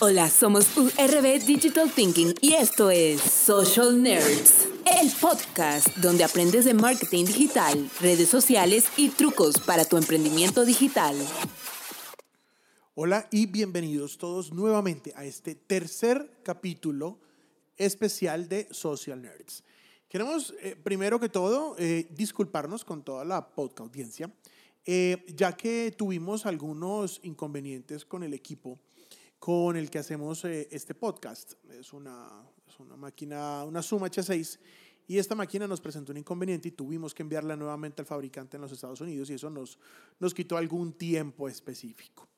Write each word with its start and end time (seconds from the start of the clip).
Hola, 0.00 0.30
somos 0.30 0.76
URB 0.76 1.44
Digital 1.44 1.90
Thinking 1.90 2.32
y 2.40 2.52
esto 2.52 2.88
es 2.88 3.20
Social 3.20 4.00
Nerds, 4.00 4.68
el 5.00 5.10
podcast 5.20 5.88
donde 5.96 6.22
aprendes 6.22 6.66
de 6.66 6.72
marketing 6.72 7.24
digital, 7.24 7.90
redes 8.00 8.28
sociales 8.28 8.86
y 8.96 9.08
trucos 9.08 9.58
para 9.58 9.84
tu 9.84 9.96
emprendimiento 9.96 10.64
digital. 10.64 11.16
Hola 12.94 13.26
y 13.32 13.46
bienvenidos 13.46 14.18
todos 14.18 14.52
nuevamente 14.52 15.12
a 15.16 15.24
este 15.24 15.56
tercer 15.56 16.30
capítulo 16.44 17.18
especial 17.76 18.48
de 18.48 18.68
Social 18.70 19.20
Nerds. 19.20 19.64
Queremos, 20.08 20.54
eh, 20.62 20.76
primero 20.80 21.18
que 21.18 21.28
todo, 21.28 21.74
eh, 21.76 22.06
disculparnos 22.12 22.84
con 22.84 23.02
toda 23.02 23.24
la 23.24 23.48
podcast 23.48 23.80
audiencia, 23.80 24.32
eh, 24.86 25.26
ya 25.34 25.56
que 25.56 25.92
tuvimos 25.98 26.46
algunos 26.46 27.18
inconvenientes 27.24 28.04
con 28.04 28.22
el 28.22 28.32
equipo 28.32 28.78
con 29.38 29.76
el 29.76 29.90
que 29.90 29.98
hacemos 29.98 30.44
eh, 30.44 30.68
este 30.70 30.94
podcast. 30.94 31.54
Es 31.70 31.92
una, 31.92 32.28
es 32.66 32.78
una 32.80 32.96
máquina, 32.96 33.64
una 33.64 33.82
Suma 33.82 34.08
H6, 34.08 34.58
y 35.06 35.18
esta 35.18 35.34
máquina 35.34 35.66
nos 35.66 35.80
presentó 35.80 36.12
un 36.12 36.18
inconveniente 36.18 36.68
y 36.68 36.72
tuvimos 36.72 37.14
que 37.14 37.22
enviarla 37.22 37.56
nuevamente 37.56 38.02
al 38.02 38.06
fabricante 38.06 38.56
en 38.56 38.60
los 38.60 38.72
Estados 38.72 39.00
Unidos 39.00 39.30
y 39.30 39.34
eso 39.34 39.48
nos, 39.48 39.78
nos 40.20 40.34
quitó 40.34 40.56
algún 40.58 40.92
tiempo 40.92 41.48
específico. 41.48 42.28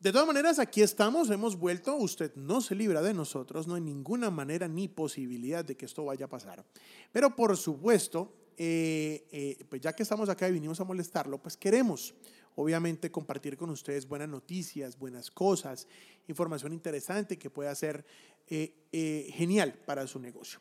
De 0.00 0.12
todas 0.12 0.26
maneras, 0.26 0.58
aquí 0.58 0.82
estamos, 0.82 1.30
hemos 1.30 1.56
vuelto, 1.56 1.96
usted 1.96 2.34
no 2.34 2.60
se 2.60 2.74
libra 2.74 3.00
de 3.00 3.14
nosotros, 3.14 3.66
no 3.66 3.76
hay 3.76 3.80
ninguna 3.80 4.30
manera 4.30 4.66
ni 4.68 4.88
posibilidad 4.88 5.64
de 5.64 5.76
que 5.76 5.86
esto 5.86 6.04
vaya 6.04 6.26
a 6.26 6.28
pasar. 6.28 6.64
Pero 7.12 7.34
por 7.34 7.56
supuesto, 7.56 8.34
eh, 8.56 9.26
eh, 9.30 9.64
pues 9.68 9.80
ya 9.80 9.94
que 9.94 10.02
estamos 10.02 10.28
acá 10.28 10.48
y 10.48 10.52
vinimos 10.52 10.80
a 10.80 10.84
molestarlo, 10.84 11.40
pues 11.40 11.56
queremos 11.56 12.14
obviamente 12.56 13.10
compartir 13.10 13.56
con 13.56 13.70
ustedes 13.70 14.06
buenas 14.06 14.28
noticias, 14.28 14.98
buenas 14.98 15.30
cosas, 15.30 15.88
información 16.28 16.72
interesante 16.72 17.38
que 17.38 17.50
pueda 17.50 17.74
ser 17.74 18.04
eh, 18.48 19.30
genial 19.34 19.74
para 19.86 20.06
su 20.06 20.18
negocio. 20.18 20.60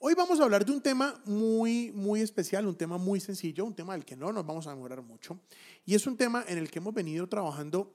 Hoy 0.00 0.14
vamos 0.14 0.38
a 0.40 0.44
hablar 0.44 0.66
de 0.66 0.72
un 0.72 0.82
tema 0.82 1.22
muy, 1.24 1.90
muy 1.92 2.20
especial, 2.20 2.66
un 2.66 2.76
tema 2.76 2.98
muy 2.98 3.20
sencillo, 3.20 3.64
un 3.64 3.74
tema 3.74 3.94
del 3.94 4.04
que 4.04 4.16
no 4.16 4.32
nos 4.32 4.44
vamos 4.44 4.66
a 4.66 4.70
demorar 4.70 5.00
mucho, 5.02 5.40
y 5.86 5.94
es 5.94 6.06
un 6.06 6.16
tema 6.16 6.44
en 6.46 6.58
el 6.58 6.70
que 6.70 6.78
hemos 6.78 6.92
venido 6.92 7.26
trabajando 7.28 7.94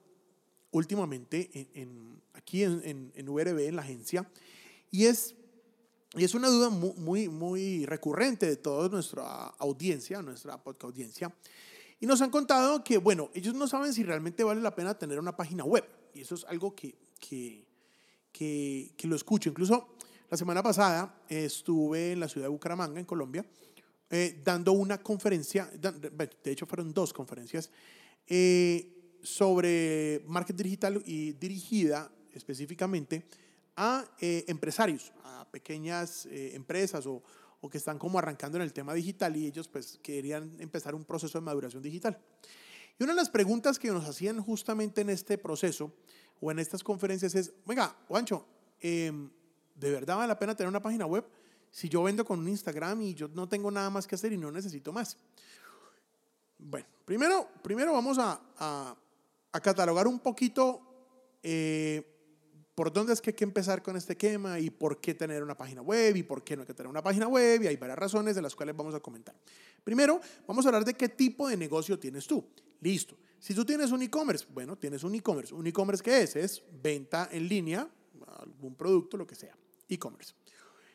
últimamente 0.71 1.69
en, 1.73 2.21
aquí 2.33 2.63
en, 2.63 2.81
en, 2.83 3.11
en 3.13 3.29
VRB, 3.29 3.67
en 3.67 3.75
la 3.75 3.83
agencia, 3.83 4.29
y 4.89 5.05
es 5.05 5.35
y 6.15 6.23
es 6.23 6.33
una 6.33 6.47
duda 6.47 6.69
muy, 6.69 7.29
muy, 7.29 7.85
recurrente 7.85 8.47
de 8.47 8.55
toda 8.55 8.89
nuestra 8.89 9.45
audiencia, 9.59 10.23
nuestra 10.23 10.57
podcast 10.57 10.85
audiencia. 10.85 11.35
Y 11.99 12.05
nos 12.05 12.21
han 12.21 12.29
contado 12.29 12.83
que, 12.83 12.97
bueno, 12.97 13.29
ellos 13.33 13.53
no 13.53 13.67
saben 13.67 13.93
si 13.93 14.03
realmente 14.03 14.43
vale 14.43 14.61
la 14.61 14.73
pena 14.73 14.97
tener 14.97 15.19
una 15.19 15.35
página 15.35 15.65
web. 15.65 15.85
Y 16.13 16.21
eso 16.21 16.35
es 16.35 16.45
algo 16.45 16.73
que, 16.73 16.95
que, 17.19 17.67
que, 18.31 19.07
lo 19.07 19.15
escucho. 19.15 19.49
Incluso 19.49 19.95
la 20.29 20.37
semana 20.37 20.63
pasada 20.63 21.23
estuve 21.27 22.13
en 22.13 22.21
la 22.21 22.29
ciudad 22.29 22.45
de 22.45 22.51
Bucaramanga, 22.51 22.99
en 22.99 23.05
Colombia, 23.05 23.45
eh, 24.09 24.41
dando 24.43 24.71
una 24.71 24.99
conferencia, 24.99 25.69
de 25.73 26.51
hecho 26.51 26.65
fueron 26.65 26.93
dos 26.93 27.13
conferencias, 27.13 27.69
eh, 28.27 29.17
sobre 29.21 30.23
marketing 30.25 30.63
digital 30.63 31.03
y 31.05 31.33
dirigida 31.33 32.09
específicamente 32.33 33.25
a 33.75 34.05
eh, 34.21 34.45
empresarios, 34.47 35.11
a 35.23 35.47
pequeñas 35.51 36.27
empresas 36.31 37.05
o, 37.05 37.21
o, 37.61 37.69
que 37.69 37.77
están 37.77 37.97
como 37.97 38.19
arrancando 38.19 38.57
en 38.57 38.63
el 38.63 38.73
tema 38.73 38.93
digital 38.93 39.35
y 39.35 39.45
ellos 39.47 39.67
pues 39.67 39.99
querían 40.01 40.55
empezar 40.59 40.95
un 40.95 41.05
proceso 41.05 41.37
de 41.37 41.45
maduración 41.45 41.81
digital. 41.81 42.19
Y 42.97 43.03
una 43.03 43.13
de 43.13 43.17
las 43.17 43.29
preguntas 43.29 43.79
que 43.79 43.89
nos 43.89 44.07
hacían 44.07 44.41
justamente 44.41 45.01
en 45.01 45.09
este 45.09 45.37
proceso 45.37 45.93
o 46.41 46.51
en 46.51 46.59
estas 46.59 46.83
conferencias 46.83 47.35
es, 47.35 47.53
venga, 47.65 47.95
Juancho, 48.07 48.45
em, 48.79 49.29
¿de 49.75 49.91
verdad 49.91 50.17
vale 50.17 50.27
la 50.27 50.39
pena 50.39 50.55
tener 50.55 50.69
una 50.69 50.81
página 50.81 51.05
web 51.05 51.25
si 51.71 51.87
yo 51.87 52.03
vendo 52.03 52.25
con 52.25 52.39
un 52.39 52.47
Instagram 52.47 53.01
y 53.01 53.13
yo 53.13 53.27
no 53.29 53.47
tengo 53.47 53.71
nada 53.71 53.89
más 53.89 54.07
que 54.07 54.15
hacer 54.15 54.33
y 54.33 54.37
no 54.37 54.51
necesito 54.51 54.91
más? 54.91 55.17
Bueno, 56.57 56.87
primero, 57.05 57.47
primero 57.61 57.93
vamos 57.93 58.17
a 58.19 58.95
catalogar 59.61 60.07
un 60.07 60.19
poquito 60.19 60.89
eh, 61.41 62.18
por 62.79 62.93
dónde 62.93 63.11
es 63.11 63.19
que 63.19 63.31
hay 63.31 63.35
que 63.35 63.43
empezar 63.43 63.83
con 63.83 63.97
este 63.97 64.13
esquema 64.13 64.57
y 64.57 64.69
por 64.69 65.01
qué 65.01 65.13
tener 65.13 65.43
una 65.43 65.53
página 65.57 65.81
web 65.81 66.15
y 66.15 66.23
por 66.23 66.45
qué 66.45 66.55
no 66.55 66.61
hay 66.61 66.65
que 66.65 66.73
tener 66.73 66.89
una 66.89 67.03
página 67.03 67.27
web 67.27 67.61
y 67.61 67.67
hay 67.67 67.75
varias 67.75 67.99
razones 67.99 68.37
de 68.37 68.41
las 68.41 68.55
cuales 68.55 68.73
vamos 68.73 68.95
a 68.95 69.01
comentar. 69.01 69.35
Primero, 69.83 70.21
vamos 70.47 70.65
a 70.65 70.69
hablar 70.69 70.85
de 70.85 70.93
qué 70.93 71.09
tipo 71.09 71.49
de 71.49 71.57
negocio 71.57 71.99
tienes 71.99 72.25
tú. 72.25 72.41
Listo. 72.79 73.17
Si 73.37 73.53
tú 73.53 73.65
tienes 73.65 73.91
un 73.91 74.01
e-commerce, 74.01 74.45
bueno, 74.53 74.77
tienes 74.77 75.03
un 75.03 75.13
e-commerce. 75.13 75.53
¿Un 75.53 75.67
e-commerce 75.67 76.01
qué 76.01 76.21
es? 76.21 76.37
Es 76.37 76.63
venta 76.81 77.27
en 77.33 77.49
línea, 77.49 77.85
algún 78.37 78.75
producto, 78.75 79.17
lo 79.17 79.27
que 79.27 79.35
sea. 79.35 79.57
E-commerce. 79.89 80.33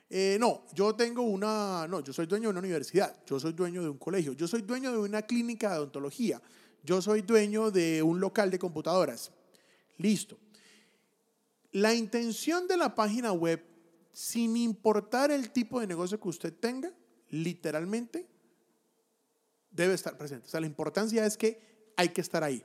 Eh, 0.09 0.39
no, 0.41 0.65
yo 0.73 0.95
tengo 0.95 1.21
una, 1.21 1.87
no, 1.87 2.01
yo 2.01 2.15
soy 2.15 2.25
dueño 2.25 2.45
de 2.45 2.53
una 2.53 2.61
universidad, 2.61 3.15
yo 3.27 3.39
soy 3.39 3.53
dueño 3.53 3.83
de 3.83 3.91
un 3.91 3.99
colegio, 3.99 4.33
yo 4.33 4.49
soy 4.49 4.63
dueño 4.63 4.91
de 4.91 4.97
una 5.01 5.21
clínica 5.21 5.73
de 5.73 5.81
odontología, 5.81 6.41
yo 6.83 7.03
soy 7.03 7.21
dueño 7.21 7.71
de 7.71 8.03
un 8.03 8.21
local 8.21 8.51
de 8.51 8.59
computadoras. 8.59 9.31
Listo. 9.99 10.39
La 11.75 11.93
intención 11.93 12.69
de 12.69 12.77
la 12.77 12.95
página 12.95 13.33
web, 13.33 13.61
sin 14.13 14.57
importar 14.57 15.33
el 15.33 15.51
tipo 15.51 15.81
de 15.81 15.89
negocio 15.89 16.21
que 16.21 16.29
usted 16.29 16.55
tenga, 16.55 16.93
literalmente 17.31 18.29
debe 19.73 19.95
estar 19.95 20.17
presente. 20.17 20.47
O 20.47 20.49
sea, 20.49 20.61
la 20.61 20.69
importancia 20.69 21.27
es 21.27 21.37
que 21.37 21.91
hay 21.97 22.11
que 22.11 22.21
estar 22.21 22.45
ahí. 22.45 22.63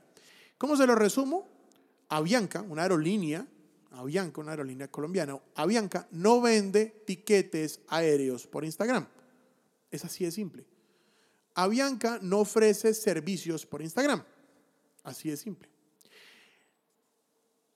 ¿Cómo 0.58 0.76
se 0.76 0.86
lo 0.86 0.94
resumo? 0.94 1.48
Avianca, 2.08 2.62
una 2.62 2.82
aerolínea, 2.82 3.48
Avianca, 3.90 4.40
una 4.40 4.52
aerolínea 4.52 4.88
colombiana, 4.88 5.40
Avianca 5.56 6.06
no 6.12 6.40
vende 6.40 7.02
tiquetes 7.04 7.80
aéreos 7.88 8.46
por 8.46 8.64
Instagram. 8.64 9.08
Es 9.90 10.04
así 10.04 10.24
de 10.24 10.30
simple. 10.30 10.64
Avianca 11.54 12.20
no 12.22 12.38
ofrece 12.38 12.94
servicios 12.94 13.66
por 13.66 13.82
Instagram. 13.82 14.22
Así 15.02 15.30
de 15.30 15.36
simple. 15.36 15.68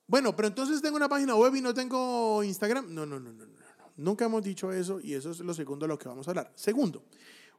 Bueno, 0.07 0.37
pero 0.37 0.49
entonces 0.49 0.83
tengo 0.83 0.97
una 0.97 1.09
página 1.09 1.35
web 1.35 1.55
y 1.55 1.61
no 1.61 1.73
tengo 1.73 2.43
Instagram. 2.43 2.93
No, 2.93 3.07
no, 3.07 3.19
no, 3.19 3.33
no, 3.33 3.47
no. 3.47 3.55
Nunca 3.97 4.25
hemos 4.25 4.43
dicho 4.43 4.73
eso 4.73 5.01
y 5.01 5.15
eso 5.15 5.31
es 5.31 5.41
lo 5.41 5.55
segundo 5.55 5.85
de 5.85 5.89
lo 5.89 5.99
que 5.99 6.09
vamos 6.09 6.27
a 6.27 6.33
hablar. 6.33 6.53
Segundo, 6.55 7.05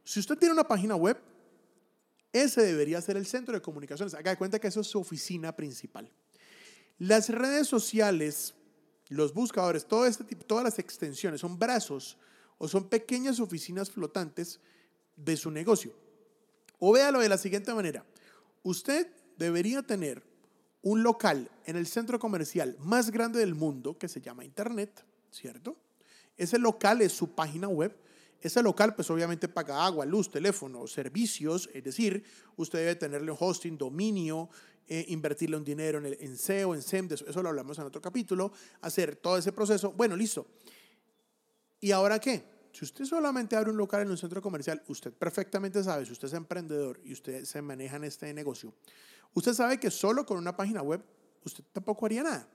si 0.03 0.19
usted 0.19 0.37
tiene 0.37 0.53
una 0.53 0.67
página 0.67 0.95
web, 0.95 1.17
ese 2.31 2.61
debería 2.61 3.01
ser 3.01 3.15
el 3.15 3.25
centro 3.25 3.53
de 3.53 3.61
comunicaciones. 3.61 4.13
Haga 4.13 4.31
de 4.31 4.37
cuenta 4.37 4.59
que 4.59 4.67
eso 4.67 4.81
es 4.81 4.87
su 4.87 4.99
oficina 4.99 5.55
principal. 5.55 6.11
Las 6.97 7.29
redes 7.29 7.67
sociales, 7.67 8.53
los 9.09 9.33
buscadores, 9.33 9.85
todo 9.85 10.05
este 10.05 10.23
tipo, 10.23 10.45
todas 10.45 10.63
las 10.63 10.77
extensiones 10.77 11.41
son 11.41 11.57
brazos 11.57 12.17
o 12.57 12.67
son 12.67 12.89
pequeñas 12.89 13.39
oficinas 13.39 13.89
flotantes 13.89 14.59
de 15.15 15.37
su 15.37 15.49
negocio. 15.49 15.93
O 16.79 16.91
véalo 16.91 17.19
de 17.19 17.29
la 17.29 17.37
siguiente 17.37 17.73
manera. 17.73 18.05
Usted 18.63 19.07
debería 19.37 19.81
tener 19.81 20.23
un 20.85 21.01
local 21.01 21.49
en 21.65 21.77
el 21.77 21.87
centro 21.87 22.19
comercial 22.19 22.77
más 22.79 23.09
grande 23.09 23.39
del 23.39 23.55
mundo 23.55 23.97
que 23.97 24.07
se 24.07 24.21
llama 24.21 24.45
Internet, 24.45 25.03
¿cierto? 25.31 25.75
Ese 26.37 26.59
local 26.59 27.01
es 27.01 27.11
su 27.11 27.33
página 27.33 27.67
web. 27.67 27.97
Ese 28.39 28.61
local, 28.61 28.93
pues 28.93 29.09
obviamente 29.09 29.47
paga 29.47 29.83
agua, 29.83 30.05
luz, 30.05 30.29
teléfono, 30.29 30.85
servicios, 30.85 31.67
es 31.73 31.83
decir, 31.83 32.23
usted 32.55 32.79
debe 32.79 32.95
tenerle 32.95 33.31
un 33.31 33.37
hosting, 33.39 33.79
dominio, 33.79 34.47
eh, 34.87 35.05
invertirle 35.07 35.57
un 35.57 35.63
dinero 35.63 35.97
en, 35.97 36.05
el, 36.05 36.17
en 36.19 36.37
SEO, 36.37 36.75
en 36.75 36.83
SEM, 36.83 37.09
eso 37.11 37.41
lo 37.41 37.49
hablamos 37.49 37.79
en 37.79 37.85
otro 37.85 37.99
capítulo, 37.99 38.51
hacer 38.81 39.15
todo 39.15 39.39
ese 39.39 39.51
proceso. 39.51 39.91
Bueno, 39.93 40.15
listo. 40.15 40.45
¿Y 41.79 41.89
ahora 41.89 42.19
qué? 42.19 42.45
Si 42.71 42.85
usted 42.85 43.05
solamente 43.05 43.55
abre 43.55 43.71
un 43.71 43.77
local 43.77 44.03
en 44.03 44.11
un 44.11 44.17
centro 44.17 44.39
comercial, 44.39 44.83
usted 44.87 45.11
perfectamente 45.11 45.83
sabe, 45.83 46.05
si 46.05 46.11
usted 46.11 46.27
es 46.27 46.33
emprendedor 46.35 46.99
y 47.03 47.13
usted 47.13 47.43
se 47.45 47.61
maneja 47.63 47.95
en 47.95 48.03
este 48.03 48.31
negocio, 48.35 48.71
Usted 49.35 49.53
sabe 49.53 49.79
que 49.79 49.91
solo 49.91 50.25
con 50.25 50.37
una 50.37 50.55
página 50.55 50.81
web 50.81 51.03
usted 51.43 51.63
tampoco 51.71 52.05
haría 52.05 52.23
nada. 52.23 52.47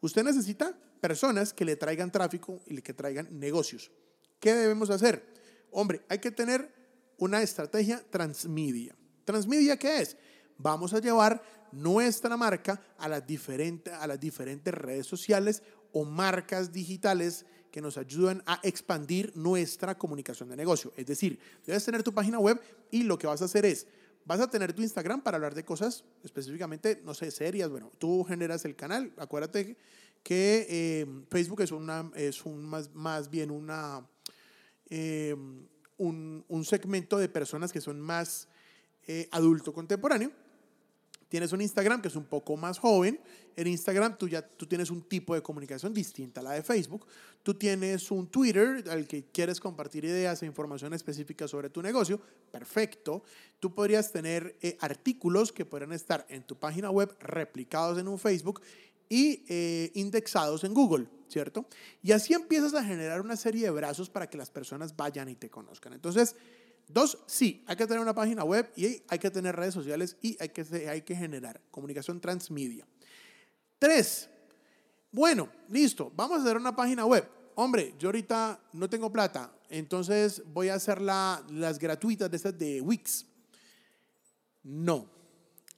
Usted 0.00 0.22
necesita 0.22 0.78
personas 1.00 1.52
que 1.52 1.64
le 1.64 1.76
traigan 1.76 2.12
tráfico 2.12 2.60
y 2.66 2.80
que 2.82 2.92
traigan 2.94 3.26
negocios. 3.40 3.90
¿Qué 4.38 4.54
debemos 4.54 4.90
hacer? 4.90 5.26
Hombre, 5.70 6.02
hay 6.08 6.18
que 6.18 6.30
tener 6.30 6.72
una 7.16 7.42
estrategia 7.42 8.04
transmedia. 8.10 8.94
¿Transmedia 9.24 9.78
qué 9.78 10.02
es? 10.02 10.16
Vamos 10.58 10.92
a 10.92 11.00
llevar 11.00 11.42
nuestra 11.72 12.36
marca 12.36 12.80
a 12.98 13.08
las, 13.08 13.26
diferentes, 13.26 13.92
a 13.92 14.06
las 14.06 14.20
diferentes 14.20 14.72
redes 14.72 15.06
sociales 15.06 15.62
o 15.92 16.04
marcas 16.04 16.70
digitales 16.70 17.46
que 17.70 17.80
nos 17.80 17.96
ayudan 17.96 18.42
a 18.46 18.60
expandir 18.62 19.32
nuestra 19.34 19.96
comunicación 19.96 20.50
de 20.50 20.56
negocio. 20.56 20.92
Es 20.96 21.06
decir, 21.06 21.38
debes 21.64 21.84
tener 21.84 22.02
tu 22.02 22.12
página 22.12 22.38
web 22.38 22.60
y 22.90 23.02
lo 23.04 23.18
que 23.18 23.26
vas 23.26 23.40
a 23.40 23.46
hacer 23.46 23.64
es 23.64 23.86
Vas 24.26 24.40
a 24.40 24.50
tener 24.50 24.72
tu 24.72 24.82
Instagram 24.82 25.22
para 25.22 25.36
hablar 25.36 25.54
de 25.54 25.64
cosas 25.64 26.04
específicamente, 26.24 27.00
no 27.04 27.14
sé, 27.14 27.30
serias. 27.30 27.70
Bueno, 27.70 27.92
tú 27.96 28.24
generas 28.24 28.64
el 28.64 28.74
canal. 28.74 29.12
Acuérdate 29.18 29.76
que 30.24 30.66
eh, 30.68 31.06
Facebook 31.30 31.60
es, 31.60 31.70
una, 31.70 32.10
es 32.16 32.44
un, 32.44 32.64
más, 32.64 32.92
más 32.92 33.30
bien 33.30 33.52
una, 33.52 34.04
eh, 34.90 35.36
un, 35.96 36.44
un, 36.48 36.64
segmento 36.64 37.18
de 37.18 37.28
personas 37.28 37.72
que 37.72 37.80
son 37.80 38.00
más 38.00 38.48
eh, 39.06 39.28
adulto 39.30 39.72
contemporáneo. 39.72 40.32
Tienes 41.28 41.52
un 41.52 41.60
Instagram 41.60 42.00
que 42.00 42.08
es 42.08 42.16
un 42.16 42.24
poco 42.24 42.56
más 42.56 42.78
joven. 42.78 43.20
En 43.56 43.66
Instagram 43.66 44.16
tú 44.16 44.28
ya 44.28 44.42
tú 44.42 44.66
tienes 44.66 44.90
un 44.90 45.02
tipo 45.02 45.34
de 45.34 45.42
comunicación 45.42 45.92
distinta 45.92 46.40
a 46.40 46.44
la 46.44 46.52
de 46.52 46.62
Facebook. 46.62 47.06
Tú 47.42 47.54
tienes 47.54 48.10
un 48.10 48.28
Twitter 48.28 48.84
al 48.88 49.06
que 49.06 49.24
quieres 49.24 49.58
compartir 49.58 50.04
ideas 50.04 50.42
e 50.42 50.46
información 50.46 50.94
específica 50.94 51.48
sobre 51.48 51.70
tu 51.70 51.82
negocio. 51.82 52.20
Perfecto. 52.50 53.22
Tú 53.58 53.74
podrías 53.74 54.12
tener 54.12 54.56
eh, 54.62 54.76
artículos 54.80 55.52
que 55.52 55.64
podrían 55.64 55.92
estar 55.92 56.26
en 56.28 56.42
tu 56.44 56.56
página 56.56 56.90
web 56.90 57.16
replicados 57.20 57.98
en 57.98 58.08
un 58.08 58.18
Facebook 58.18 58.60
y 59.08 59.44
eh, 59.48 59.90
indexados 59.94 60.64
en 60.64 60.74
Google, 60.74 61.06
¿cierto? 61.28 61.66
Y 62.02 62.12
así 62.12 62.34
empiezas 62.34 62.74
a 62.74 62.84
generar 62.84 63.20
una 63.20 63.36
serie 63.36 63.64
de 63.64 63.70
brazos 63.70 64.10
para 64.10 64.28
que 64.28 64.36
las 64.36 64.50
personas 64.50 64.96
vayan 64.96 65.28
y 65.28 65.34
te 65.34 65.48
conozcan. 65.48 65.92
Entonces, 65.92 66.36
Dos, 66.88 67.18
sí, 67.26 67.64
hay 67.66 67.76
que 67.76 67.86
tener 67.86 68.00
una 68.00 68.14
página 68.14 68.44
web 68.44 68.70
y 68.76 69.02
hay 69.08 69.18
que 69.18 69.30
tener 69.30 69.56
redes 69.56 69.74
sociales 69.74 70.16
y 70.22 70.36
hay 70.40 70.50
que, 70.50 70.88
hay 70.88 71.02
que 71.02 71.16
generar 71.16 71.60
comunicación 71.70 72.20
transmedia. 72.20 72.86
Tres, 73.78 74.30
bueno, 75.10 75.48
listo, 75.68 76.12
vamos 76.14 76.38
a 76.38 76.42
hacer 76.42 76.56
una 76.56 76.76
página 76.76 77.04
web. 77.04 77.28
Hombre, 77.56 77.94
yo 77.98 78.08
ahorita 78.08 78.60
no 78.72 78.88
tengo 78.88 79.10
plata, 79.10 79.52
entonces 79.68 80.42
voy 80.52 80.68
a 80.68 80.74
hacer 80.74 81.00
las 81.00 81.78
gratuitas 81.78 82.30
de 82.30 82.36
estas 82.36 82.56
de 82.56 82.80
Wix. 82.80 83.26
No. 84.62 85.08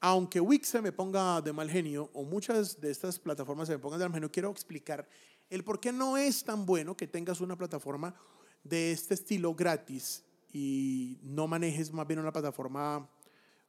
Aunque 0.00 0.40
Wix 0.40 0.69
se 0.69 0.82
me 0.82 0.93
ponga 0.93 1.40
de 1.40 1.52
mal 1.52 1.70
genio 1.70 2.11
o 2.12 2.22
muchas 2.22 2.81
de 2.81 2.90
estas 2.90 3.19
plataformas 3.19 3.69
se 3.69 3.75
me 3.75 3.78
pongan 3.78 3.99
de 3.99 4.04
mal 4.06 4.14
genio, 4.14 4.31
quiero 4.31 4.50
explicar 4.50 5.08
el 5.49 5.64
por 5.64 5.81
qué 5.81 5.90
no 5.90 6.16
es 6.16 6.44
tan 6.44 6.66
bueno 6.66 6.96
que 6.96 7.06
tengas 7.06 7.40
una 7.40 7.56
plataforma 7.56 8.14
de 8.62 8.93
este 8.93 9.14
estilo 9.14 9.54
gratis 9.54 10.22
y 10.53 11.19
no 11.23 11.47
manejes 11.47 11.93
más 11.93 12.06
bien 12.06 12.21
una 12.21 12.33
plataforma 12.33 13.09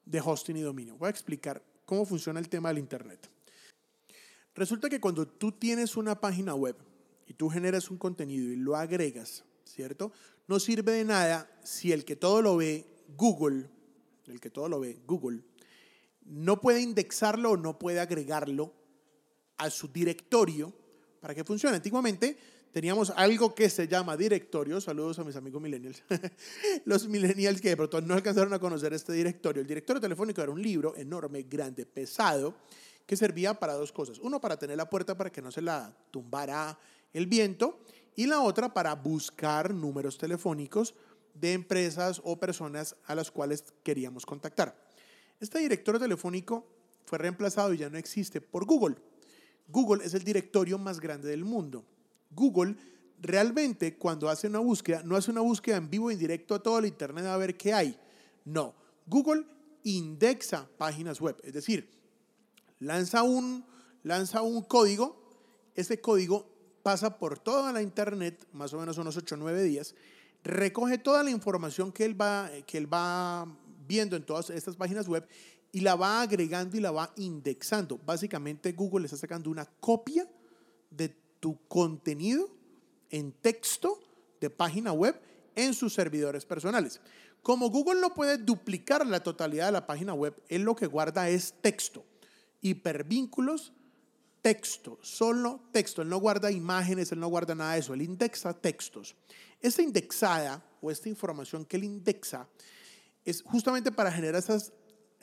de 0.05 0.21
hosting 0.21 0.57
y 0.57 0.61
dominio. 0.61 0.95
Voy 0.97 1.07
a 1.07 1.11
explicar 1.11 1.63
cómo 1.85 2.05
funciona 2.05 2.39
el 2.39 2.49
tema 2.49 2.69
del 2.69 2.79
Internet. 2.79 3.29
Resulta 4.55 4.89
que 4.89 4.99
cuando 4.99 5.27
tú 5.27 5.51
tienes 5.51 5.97
una 5.97 6.19
página 6.19 6.55
web 6.55 6.75
y 7.27 7.33
tú 7.33 7.49
generas 7.49 7.89
un 7.89 7.97
contenido 7.97 8.51
y 8.51 8.55
lo 8.55 8.75
agregas, 8.75 9.43
¿cierto? 9.63 10.11
No 10.47 10.59
sirve 10.59 10.93
de 10.93 11.05
nada 11.05 11.49
si 11.63 11.91
el 11.91 12.05
que 12.05 12.15
todo 12.15 12.41
lo 12.41 12.57
ve, 12.57 12.85
Google, 13.15 13.69
el 14.27 14.39
que 14.39 14.49
todo 14.49 14.67
lo 14.67 14.79
ve, 14.79 14.99
Google, 15.05 15.43
no 16.25 16.59
puede 16.59 16.81
indexarlo 16.81 17.51
o 17.51 17.57
no 17.57 17.79
puede 17.79 17.99
agregarlo 17.99 18.73
a 19.57 19.69
su 19.69 19.87
directorio 19.87 20.73
para 21.19 21.35
que 21.35 21.43
funcione. 21.43 21.75
Antiguamente 21.75 22.37
teníamos 22.71 23.11
algo 23.11 23.53
que 23.53 23.69
se 23.69 23.87
llama 23.87 24.15
directorio. 24.17 24.79
Saludos 24.81 25.19
a 25.19 25.23
mis 25.23 25.35
amigos 25.35 25.61
millennials. 25.61 26.03
Los 26.85 27.07
millennials 27.07 27.61
que 27.61 27.69
de 27.69 27.77
pronto 27.77 28.01
no 28.01 28.13
alcanzaron 28.13 28.53
a 28.53 28.59
conocer 28.59 28.93
este 28.93 29.13
directorio. 29.13 29.61
El 29.61 29.67
directorio 29.67 30.01
telefónico 30.01 30.41
era 30.41 30.51
un 30.51 30.61
libro 30.61 30.95
enorme, 30.95 31.43
grande, 31.43 31.85
pesado, 31.85 32.55
que 33.05 33.15
servía 33.15 33.53
para 33.53 33.73
dos 33.73 33.91
cosas. 33.91 34.19
Uno, 34.19 34.39
para 34.39 34.57
tener 34.57 34.77
la 34.77 34.89
puerta 34.89 35.17
para 35.17 35.31
que 35.31 35.41
no 35.41 35.51
se 35.51 35.61
la 35.61 35.95
tumbara 36.11 36.77
el 37.13 37.27
viento. 37.27 37.79
Y 38.15 38.25
la 38.25 38.41
otra, 38.41 38.73
para 38.73 38.93
buscar 38.95 39.73
números 39.73 40.17
telefónicos 40.17 40.93
de 41.33 41.53
empresas 41.53 42.21
o 42.23 42.39
personas 42.39 42.95
a 43.05 43.15
las 43.15 43.31
cuales 43.31 43.63
queríamos 43.83 44.25
contactar. 44.25 44.75
Este 45.39 45.59
directorio 45.59 45.99
telefónico 45.99 46.67
fue 47.05 47.17
reemplazado 47.17 47.73
y 47.73 47.77
ya 47.77 47.89
no 47.89 47.97
existe 47.97 48.41
por 48.41 48.65
Google. 48.65 48.97
Google 49.69 50.03
es 50.03 50.13
el 50.13 50.23
directorio 50.23 50.77
más 50.77 50.99
grande 50.99 51.29
del 51.29 51.45
mundo. 51.45 51.85
Google 52.31 52.75
realmente 53.21 53.97
cuando 53.97 54.29
hace 54.29 54.47
una 54.47 54.59
búsqueda, 54.59 55.03
no 55.03 55.15
hace 55.15 55.31
una 55.31 55.41
búsqueda 55.41 55.77
en 55.77 55.89
vivo, 55.89 56.11
en 56.11 56.17
directo 56.17 56.55
a 56.55 56.63
todo 56.63 56.79
el 56.79 56.85
Internet 56.85 57.25
a 57.25 57.37
ver 57.37 57.57
qué 57.57 57.73
hay. 57.73 57.97
No, 58.45 58.73
Google 59.05 59.45
indexa 59.83 60.67
páginas 60.77 61.19
web, 61.19 61.37
es 61.43 61.53
decir, 61.53 61.89
lanza 62.79 63.23
un, 63.23 63.65
lanza 64.03 64.41
un 64.41 64.61
código, 64.63 65.21
ese 65.75 65.99
código 65.99 66.47
pasa 66.83 67.17
por 67.17 67.39
toda 67.39 67.71
la 67.71 67.81
Internet, 67.81 68.47
más 68.53 68.73
o 68.73 68.79
menos 68.79 68.97
unos 68.97 69.17
8 69.17 69.35
o 69.35 69.37
9 69.37 69.63
días, 69.63 69.95
recoge 70.43 70.97
toda 70.97 71.23
la 71.23 71.29
información 71.29 71.91
que 71.91 72.05
él, 72.05 72.19
va, 72.19 72.49
que 72.65 72.77
él 72.77 72.91
va 72.91 73.47
viendo 73.87 74.15
en 74.15 74.23
todas 74.23 74.49
estas 74.49 74.75
páginas 74.75 75.07
web 75.07 75.27
y 75.71 75.81
la 75.81 75.95
va 75.95 76.21
agregando 76.21 76.77
y 76.77 76.79
la 76.79 76.91
va 76.91 77.11
indexando. 77.17 77.99
Básicamente 78.05 78.71
Google 78.71 79.05
está 79.05 79.17
sacando 79.17 79.49
una 79.49 79.65
copia 79.65 80.27
de 80.89 81.15
tu 81.39 81.57
contenido 81.67 82.49
en 83.09 83.31
texto 83.31 83.99
de 84.39 84.49
página 84.49 84.91
web 84.91 85.19
en 85.55 85.73
sus 85.73 85.93
servidores 85.93 86.45
personales. 86.45 87.01
Como 87.41 87.69
Google 87.69 88.01
no 88.01 88.13
puede 88.13 88.37
duplicar 88.37 89.05
la 89.05 89.21
totalidad 89.21 89.67
de 89.67 89.71
la 89.71 89.87
página 89.87 90.13
web, 90.13 90.35
él 90.49 90.63
lo 90.63 90.75
que 90.75 90.87
guarda 90.87 91.29
es 91.29 91.53
texto, 91.61 92.05
hipervínculos, 92.61 93.73
texto, 94.41 94.99
solo 95.01 95.61
texto. 95.71 96.01
Él 96.01 96.09
no 96.09 96.17
guarda 96.17 96.51
imágenes, 96.51 97.11
él 97.11 97.19
no 97.19 97.27
guarda 97.27 97.55
nada 97.55 97.73
de 97.73 97.79
eso, 97.79 97.93
él 97.93 98.01
indexa 98.01 98.53
textos. 98.53 99.15
Esta 99.61 99.81
indexada 99.81 100.63
o 100.81 100.91
esta 100.91 101.09
información 101.09 101.65
que 101.65 101.77
él 101.77 101.83
indexa 101.83 102.47
es 103.25 103.41
justamente 103.41 103.91
para 103.91 104.11
generar 104.11 104.39
esas 104.39 104.71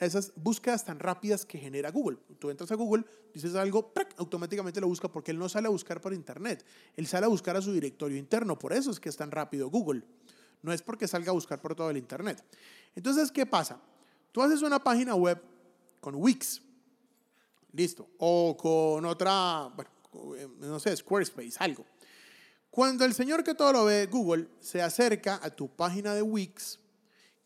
esas 0.05 0.31
búsquedas 0.35 0.85
tan 0.85 0.99
rápidas 0.99 1.45
que 1.45 1.57
genera 1.57 1.91
Google. 1.91 2.17
Tú 2.39 2.49
entras 2.49 2.71
a 2.71 2.75
Google, 2.75 3.03
dices 3.33 3.55
algo, 3.55 3.91
automáticamente 4.17 4.79
lo 4.79 4.87
busca 4.87 5.07
porque 5.07 5.31
él 5.31 5.39
no 5.39 5.49
sale 5.49 5.67
a 5.67 5.71
buscar 5.71 5.99
por 5.99 6.13
Internet, 6.13 6.65
él 6.95 7.07
sale 7.07 7.25
a 7.25 7.29
buscar 7.29 7.55
a 7.57 7.61
su 7.61 7.73
directorio 7.73 8.17
interno, 8.17 8.57
por 8.57 8.73
eso 8.73 8.91
es 8.91 8.99
que 8.99 9.09
es 9.09 9.17
tan 9.17 9.31
rápido 9.31 9.69
Google. 9.69 10.03
No 10.61 10.73
es 10.73 10.81
porque 10.81 11.07
salga 11.07 11.29
a 11.29 11.33
buscar 11.33 11.61
por 11.61 11.75
todo 11.75 11.89
el 11.89 11.97
Internet. 11.97 12.43
Entonces, 12.95 13.31
¿qué 13.31 13.45
pasa? 13.45 13.79
Tú 14.31 14.41
haces 14.41 14.61
una 14.61 14.83
página 14.83 15.15
web 15.15 15.41
con 15.99 16.15
Wix, 16.15 16.61
listo, 17.73 18.09
o 18.17 18.55
con 18.57 19.05
otra, 19.05 19.71
bueno, 19.75 19.91
eh, 20.35 20.47
no 20.59 20.79
sé, 20.79 20.95
Squarespace, 20.95 21.53
algo. 21.59 21.85
Cuando 22.69 23.05
el 23.05 23.13
señor 23.13 23.43
que 23.43 23.55
todo 23.55 23.73
lo 23.73 23.85
ve, 23.85 24.07
Google, 24.07 24.47
se 24.59 24.81
acerca 24.81 25.39
a 25.41 25.49
tu 25.49 25.67
página 25.69 26.13
de 26.13 26.21
Wix, 26.21 26.79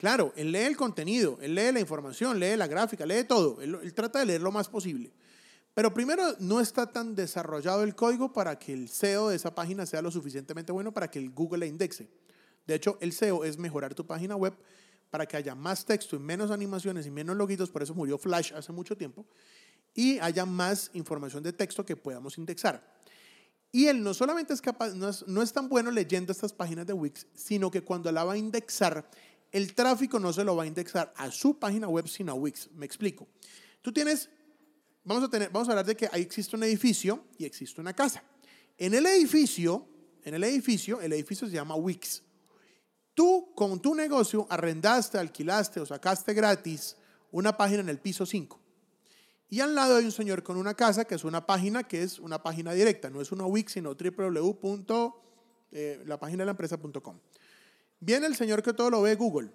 Claro, 0.02 0.34
él 0.36 0.52
lee 0.52 0.62
el 0.62 0.76
contenido, 0.76 1.38
él 1.44 1.54
lee 1.54 1.72
la 1.72 1.80
información, 1.80 2.40
lee 2.40 2.56
la 2.56 2.66
gráfica, 2.66 3.06
lee 3.06 3.24
todo. 3.24 3.62
Él, 3.62 3.94
trata 3.94 4.18
de 4.18 4.26
leer 4.26 4.42
lo 4.42 4.52
más 4.52 4.68
posible. 4.68 5.12
Pero 5.76 5.94
primero, 5.94 6.24
no 6.40 6.60
está 6.60 6.92
tan 6.92 7.14
desarrollado 7.14 7.84
el 7.84 7.94
código 7.94 8.34
para 8.34 8.58
que 8.58 8.74
el 8.74 8.90
SEO 8.90 9.30
de 9.30 9.36
esa 9.36 9.54
página 9.54 9.86
sea 9.86 10.02
lo 10.02 10.10
suficientemente 10.10 10.72
bueno 10.72 10.92
para 10.92 11.12
que 11.12 11.20
el 11.20 11.30
Google 11.30 11.60
la 11.60 11.66
indexe. 11.68 12.10
De 12.66 12.74
hecho, 12.74 12.98
el 13.00 13.14
SEO 13.14 13.46
es 13.46 13.60
mejorar 13.60 13.94
tu 13.94 14.04
página 14.04 14.36
web 14.36 14.56
para 15.12 15.28
que 15.28 15.38
haya 15.38 15.54
más 15.54 15.86
texto 15.86 16.16
y 16.16 16.20
menos 16.20 16.50
animaciones 16.50 17.06
y 17.06 17.12
menos 17.12 17.38
logitos, 17.38 17.70
por 17.70 17.84
eso 17.84 17.94
murió 17.94 18.18
Flash 18.18 18.54
hace 18.56 18.72
mucho 18.72 18.98
tiempo, 18.98 19.24
y 19.94 20.18
haya 20.18 20.48
más 20.48 20.90
información 20.96 21.44
de 21.44 21.54
texto 21.54 21.86
que 21.86 21.96
podamos 21.96 22.40
indexar. 22.40 22.84
Y 23.72 23.86
él 23.86 24.02
no 24.02 24.16
solamente 24.16 24.54
es 24.54 24.62
capaz, 24.62 24.96
no 24.96 25.08
es, 25.08 25.26
no 25.28 25.44
es 25.44 25.54
tan 25.54 25.70
bueno 25.70 25.92
leyendo 25.92 26.32
estas 26.32 26.52
páginas 26.52 26.88
de 26.88 26.94
Wix, 26.94 27.28
sino 27.36 27.70
que 27.70 27.84
cuando 27.84 28.12
la 28.12 28.24
va 28.24 28.34
a 28.34 28.38
indexar, 28.38 29.08
el 29.52 29.74
tráfico 29.74 30.20
no 30.20 30.32
se 30.32 30.44
lo 30.44 30.56
va 30.56 30.64
a 30.64 30.68
indexar 30.68 31.14
a 31.18 31.30
su 31.32 31.60
página 31.60 31.88
web, 31.88 32.08
sino 32.08 32.32
a 32.32 32.36
Wix. 32.36 32.70
Me 32.72 32.86
explico. 32.86 33.28
Tú 33.82 33.92
tienes, 33.92 34.30
vamos 35.04 35.24
a, 35.24 35.30
tener, 35.30 35.50
vamos 35.50 35.68
a 35.68 35.72
hablar 35.72 35.86
de 35.86 35.96
que 35.96 36.10
ahí 36.12 36.22
existe 36.22 36.56
un 36.56 36.64
edificio 36.64 37.26
y 37.38 37.46
existe 37.46 37.82
una 37.82 37.94
casa. 37.94 38.24
En 38.78 38.94
el 38.94 39.06
edificio, 39.06 39.88
en 40.24 40.34
el 40.34 40.44
edificio, 40.44 41.02
el 41.02 41.14
edificio 41.14 41.48
se 41.48 41.54
llama 41.54 41.76
Wix. 41.76 42.24
Tú 43.14 43.54
con 43.56 43.82
tu 43.82 43.94
negocio 43.94 44.48
arrendaste, 44.50 45.18
alquilaste 45.18 45.82
o 45.82 45.86
sacaste 45.86 46.34
gratis 46.34 46.96
una 47.32 47.58
página 47.58 47.82
en 47.82 47.90
el 47.90 48.00
piso 48.00 48.26
5. 48.26 48.60
Y 49.50 49.60
al 49.60 49.76
lado 49.76 49.98
hay 49.98 50.06
un 50.06 50.14
señor 50.14 50.44
con 50.44 50.56
una 50.56 50.76
casa 50.76 51.04
que 51.04 51.16
es 51.16 51.26
una 51.26 51.46
página 51.46 51.84
que 51.84 52.04
es 52.04 52.20
una 52.20 52.42
página 52.42 52.72
directa, 52.72 53.10
no 53.10 53.20
es 53.20 53.34
una 53.34 53.46
Wix, 53.46 53.74
sino 53.74 53.94
www. 53.96 55.14
Eh, 55.74 56.04
la 56.06 56.20
página 56.20 56.42
de 56.42 56.46
la 56.46 56.52
empresa.com. 56.52 57.20
Viene 58.02 58.26
el 58.26 58.36
señor 58.36 58.64
que 58.64 58.74
todo 58.74 58.90
lo 58.90 59.04
ve 59.04 59.14
Google 59.16 59.52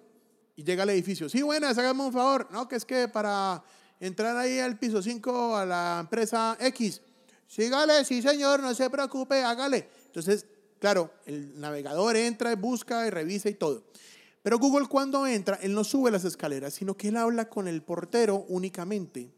y 0.55 0.63
llega 0.63 0.83
al 0.83 0.89
edificio. 0.89 1.27
Sí, 1.27 1.41
buenas, 1.41 1.77
hágame 1.77 2.03
un 2.03 2.13
favor. 2.13 2.47
No, 2.49 2.67
que 2.67 2.77
es 2.77 2.85
que 2.85 3.09
para 3.09 3.61
entrar 3.99 4.37
ahí 4.37 4.59
al 4.59 4.79
piso 4.79 5.01
5 5.01 5.57
a 5.57 5.65
la 5.65 5.97
empresa 5.99 6.57
X, 6.61 7.01
sígale, 7.45 8.05
sí 8.05 8.21
señor, 8.21 8.61
no 8.61 8.73
se 8.73 8.89
preocupe, 8.89 9.43
hágale. 9.43 9.89
Entonces, 10.05 10.45
claro, 10.79 11.11
el 11.25 11.59
navegador 11.59 12.15
entra, 12.15 12.55
busca 12.55 13.05
y 13.05 13.09
revisa 13.09 13.49
y 13.49 13.55
todo. 13.55 13.83
Pero 14.41 14.59
Google 14.59 14.87
cuando 14.87 15.27
entra, 15.27 15.59
él 15.61 15.73
no 15.73 15.83
sube 15.83 16.09
las 16.09 16.23
escaleras, 16.23 16.73
sino 16.73 16.95
que 16.95 17.09
él 17.09 17.17
habla 17.17 17.49
con 17.49 17.67
el 17.67 17.83
portero 17.83 18.45
únicamente. 18.47 19.29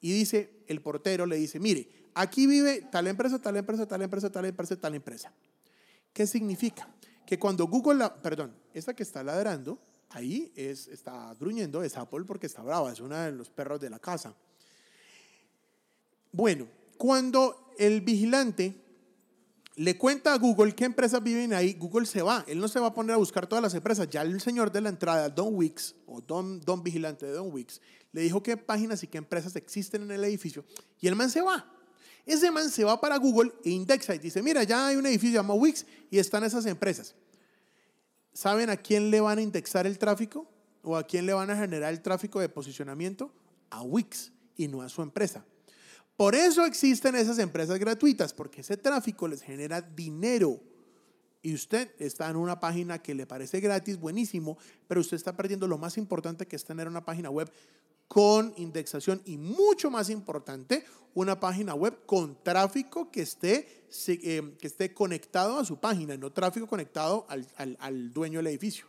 Y 0.00 0.12
dice, 0.12 0.64
el 0.66 0.80
portero 0.80 1.26
le 1.26 1.36
dice, 1.36 1.60
mire, 1.60 1.90
aquí 2.14 2.46
vive 2.46 2.88
tal 2.90 3.06
empresa, 3.06 3.38
tal 3.38 3.58
empresa, 3.58 3.86
tal 3.86 4.00
empresa, 4.00 4.30
tal 4.30 4.46
empresa, 4.46 4.76
tal 4.76 4.94
empresa. 4.94 5.32
¿Qué 6.14 6.26
significa? 6.26 6.88
Que 7.26 7.38
cuando 7.38 7.66
Google, 7.66 7.98
la, 7.98 8.14
perdón, 8.14 8.54
esta 8.72 8.94
que 8.94 9.02
está 9.02 9.22
ladrando, 9.22 9.78
ahí 10.10 10.52
es, 10.54 10.86
está 10.88 11.34
gruñendo, 11.38 11.82
es 11.82 11.96
Apple 11.96 12.24
porque 12.24 12.46
está 12.46 12.62
brava, 12.62 12.92
es 12.92 13.00
uno 13.00 13.16
de 13.16 13.32
los 13.32 13.50
perros 13.50 13.80
de 13.80 13.90
la 13.90 13.98
casa. 13.98 14.34
Bueno, 16.32 16.68
cuando 16.96 17.72
el 17.78 18.00
vigilante 18.00 18.82
le 19.76 19.98
cuenta 19.98 20.32
a 20.32 20.38
Google 20.38 20.74
qué 20.74 20.84
empresas 20.84 21.22
viven 21.22 21.52
ahí, 21.52 21.74
Google 21.74 22.06
se 22.06 22.22
va. 22.22 22.44
Él 22.46 22.58
no 22.58 22.68
se 22.68 22.80
va 22.80 22.88
a 22.88 22.94
poner 22.94 23.14
a 23.14 23.18
buscar 23.18 23.46
todas 23.46 23.62
las 23.62 23.74
empresas. 23.74 24.08
Ya 24.08 24.22
el 24.22 24.40
señor 24.40 24.72
de 24.72 24.80
la 24.80 24.88
entrada, 24.88 25.28
Don 25.28 25.54
Wicks, 25.54 25.94
o 26.06 26.20
Don, 26.20 26.60
Don 26.60 26.82
Vigilante 26.82 27.26
de 27.26 27.32
Don 27.32 27.52
Wicks, 27.52 27.80
le 28.12 28.22
dijo 28.22 28.42
qué 28.42 28.56
páginas 28.56 29.02
y 29.02 29.06
qué 29.06 29.18
empresas 29.18 29.54
existen 29.56 30.02
en 30.02 30.12
el 30.12 30.24
edificio. 30.24 30.64
Y 31.00 31.08
el 31.08 31.16
man 31.16 31.30
se 31.30 31.42
va. 31.42 31.70
Ese 32.26 32.50
man 32.50 32.70
se 32.70 32.82
va 32.82 33.00
para 33.00 33.16
Google 33.18 33.52
e 33.64 33.70
indexa 33.70 34.14
y 34.14 34.18
dice, 34.18 34.42
mira, 34.42 34.64
ya 34.64 34.88
hay 34.88 34.96
un 34.96 35.06
edificio 35.06 35.36
llamado 35.36 35.60
Wix 35.60 35.86
y 36.10 36.18
están 36.18 36.42
esas 36.42 36.66
empresas. 36.66 37.14
¿Saben 38.32 38.68
a 38.68 38.76
quién 38.76 39.10
le 39.10 39.20
van 39.20 39.38
a 39.38 39.42
indexar 39.42 39.86
el 39.86 39.96
tráfico? 39.96 40.50
¿O 40.82 40.96
a 40.96 41.04
quién 41.04 41.24
le 41.24 41.32
van 41.32 41.50
a 41.50 41.56
generar 41.56 41.92
el 41.92 42.02
tráfico 42.02 42.40
de 42.40 42.48
posicionamiento? 42.48 43.32
A 43.70 43.82
Wix 43.82 44.32
y 44.56 44.66
no 44.66 44.82
a 44.82 44.88
su 44.88 45.02
empresa. 45.02 45.44
Por 46.16 46.34
eso 46.34 46.64
existen 46.64 47.14
esas 47.14 47.38
empresas 47.38 47.78
gratuitas, 47.78 48.32
porque 48.32 48.62
ese 48.62 48.76
tráfico 48.76 49.28
les 49.28 49.42
genera 49.42 49.80
dinero. 49.80 50.60
Y 51.42 51.54
usted 51.54 51.92
está 51.98 52.28
en 52.28 52.36
una 52.36 52.58
página 52.58 53.00
que 53.00 53.14
le 53.14 53.26
parece 53.26 53.60
gratis, 53.60 54.00
buenísimo, 54.00 54.58
pero 54.88 55.00
usted 55.00 55.16
está 55.16 55.36
perdiendo 55.36 55.68
lo 55.68 55.78
más 55.78 55.96
importante 55.96 56.46
que 56.46 56.56
es 56.56 56.64
tener 56.64 56.88
una 56.88 57.04
página 57.04 57.30
web 57.30 57.52
con 58.08 58.54
indexación 58.56 59.22
y 59.24 59.36
mucho 59.36 59.90
más 59.90 60.10
importante, 60.10 60.84
una 61.14 61.40
página 61.40 61.74
web 61.74 62.04
con 62.04 62.42
tráfico 62.42 63.10
que 63.10 63.22
esté, 63.22 63.86
eh, 64.08 64.54
que 64.58 64.66
esté 64.66 64.92
conectado 64.92 65.58
a 65.58 65.64
su 65.64 65.80
página, 65.80 66.16
no 66.16 66.30
tráfico 66.30 66.66
conectado 66.66 67.26
al, 67.28 67.46
al, 67.80 68.12
dueño 68.12 68.40
del 68.40 68.48
edificio. 68.48 68.86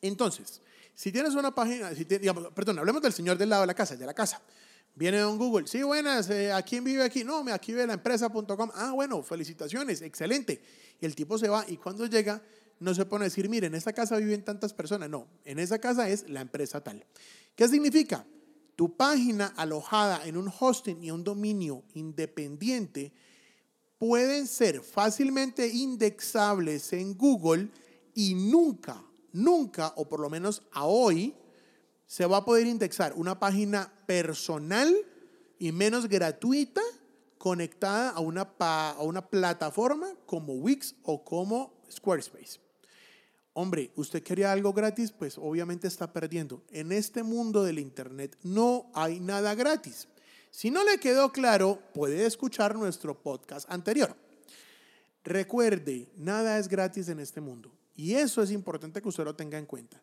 Entonces, 0.00 0.60
si 0.94 1.10
tienes 1.10 1.34
una 1.34 1.54
página, 1.54 1.92
si 1.94 2.04
digamos, 2.04 2.48
perdón, 2.54 2.78
hablemos 2.78 3.02
del 3.02 3.12
señor 3.12 3.36
del 3.38 3.50
lado 3.50 3.62
de 3.62 3.66
la 3.66 3.74
casa, 3.74 3.96
de 3.96 4.06
la 4.06 4.14
casa. 4.14 4.40
Viene 4.94 5.18
don 5.18 5.36
Google, 5.36 5.66
sí, 5.66 5.82
buenas, 5.82 6.30
eh, 6.30 6.52
¿a 6.52 6.62
quién 6.62 6.82
vive 6.82 7.02
aquí? 7.02 7.22
No, 7.22 7.44
aquí 7.52 7.72
vive 7.72 7.86
la 7.86 7.94
empresa.com. 7.94 8.70
Ah, 8.74 8.92
bueno, 8.94 9.22
felicitaciones, 9.22 10.00
excelente. 10.00 10.62
Y 11.00 11.04
el 11.04 11.14
tipo 11.14 11.36
se 11.36 11.48
va 11.48 11.66
y 11.68 11.76
cuando 11.76 12.06
llega 12.06 12.40
no 12.78 12.94
se 12.94 13.04
pone 13.04 13.24
a 13.24 13.28
decir, 13.28 13.48
mire, 13.48 13.66
en 13.66 13.74
esta 13.74 13.92
casa 13.92 14.16
viven 14.16 14.42
tantas 14.44 14.72
personas. 14.72 15.10
No, 15.10 15.26
en 15.44 15.58
esa 15.58 15.78
casa 15.78 16.08
es 16.08 16.28
la 16.28 16.40
empresa 16.40 16.82
tal. 16.82 17.04
¿Qué 17.56 17.66
significa? 17.68 18.26
Tu 18.76 18.94
página 18.94 19.46
alojada 19.56 20.26
en 20.26 20.36
un 20.36 20.52
hosting 20.60 21.02
y 21.02 21.10
un 21.10 21.24
dominio 21.24 21.84
independiente 21.94 23.14
pueden 23.98 24.46
ser 24.46 24.82
fácilmente 24.82 25.66
indexables 25.66 26.92
en 26.92 27.16
Google 27.16 27.70
y 28.14 28.34
nunca, 28.34 29.02
nunca, 29.32 29.94
o 29.96 30.06
por 30.06 30.20
lo 30.20 30.28
menos 30.28 30.62
a 30.70 30.84
hoy, 30.84 31.34
se 32.04 32.26
va 32.26 32.38
a 32.38 32.44
poder 32.44 32.66
indexar 32.66 33.14
una 33.16 33.40
página 33.40 33.90
personal 34.06 34.94
y 35.58 35.72
menos 35.72 36.08
gratuita 36.08 36.82
conectada 37.38 38.10
a 38.10 38.20
una, 38.20 38.54
a 38.60 39.02
una 39.02 39.30
plataforma 39.30 40.14
como 40.26 40.52
Wix 40.52 40.94
o 41.02 41.24
como 41.24 41.72
Squarespace. 41.90 42.65
Hombre, 43.58 43.90
usted 43.96 44.22
quería 44.22 44.52
algo 44.52 44.74
gratis, 44.74 45.12
pues 45.12 45.38
obviamente 45.38 45.88
está 45.88 46.12
perdiendo. 46.12 46.62
En 46.68 46.92
este 46.92 47.22
mundo 47.22 47.64
del 47.64 47.78
Internet 47.78 48.36
no 48.42 48.90
hay 48.92 49.18
nada 49.18 49.54
gratis. 49.54 50.08
Si 50.50 50.70
no 50.70 50.84
le 50.84 51.00
quedó 51.00 51.32
claro, 51.32 51.80
puede 51.94 52.26
escuchar 52.26 52.76
nuestro 52.76 53.18
podcast 53.22 53.66
anterior. 53.72 54.14
Recuerde, 55.24 56.10
nada 56.18 56.58
es 56.58 56.68
gratis 56.68 57.08
en 57.08 57.18
este 57.18 57.40
mundo. 57.40 57.72
Y 57.94 58.12
eso 58.12 58.42
es 58.42 58.50
importante 58.50 59.00
que 59.00 59.08
usted 59.08 59.24
lo 59.24 59.34
tenga 59.34 59.56
en 59.56 59.64
cuenta. 59.64 60.02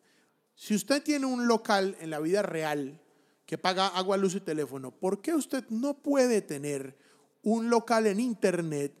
Si 0.56 0.74
usted 0.74 1.00
tiene 1.04 1.26
un 1.26 1.46
local 1.46 1.96
en 2.00 2.10
la 2.10 2.18
vida 2.18 2.42
real 2.42 3.00
que 3.46 3.56
paga 3.56 3.86
agua, 3.86 4.16
luz 4.16 4.34
y 4.34 4.40
teléfono, 4.40 4.90
¿por 4.90 5.22
qué 5.22 5.32
usted 5.32 5.64
no 5.68 6.02
puede 6.02 6.42
tener 6.42 6.98
un 7.40 7.70
local 7.70 8.08
en 8.08 8.18
Internet 8.18 8.92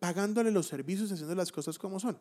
pagándole 0.00 0.50
los 0.50 0.66
servicios 0.66 1.10
y 1.10 1.14
haciendo 1.14 1.36
las 1.36 1.52
cosas 1.52 1.78
como 1.78 2.00
son? 2.00 2.18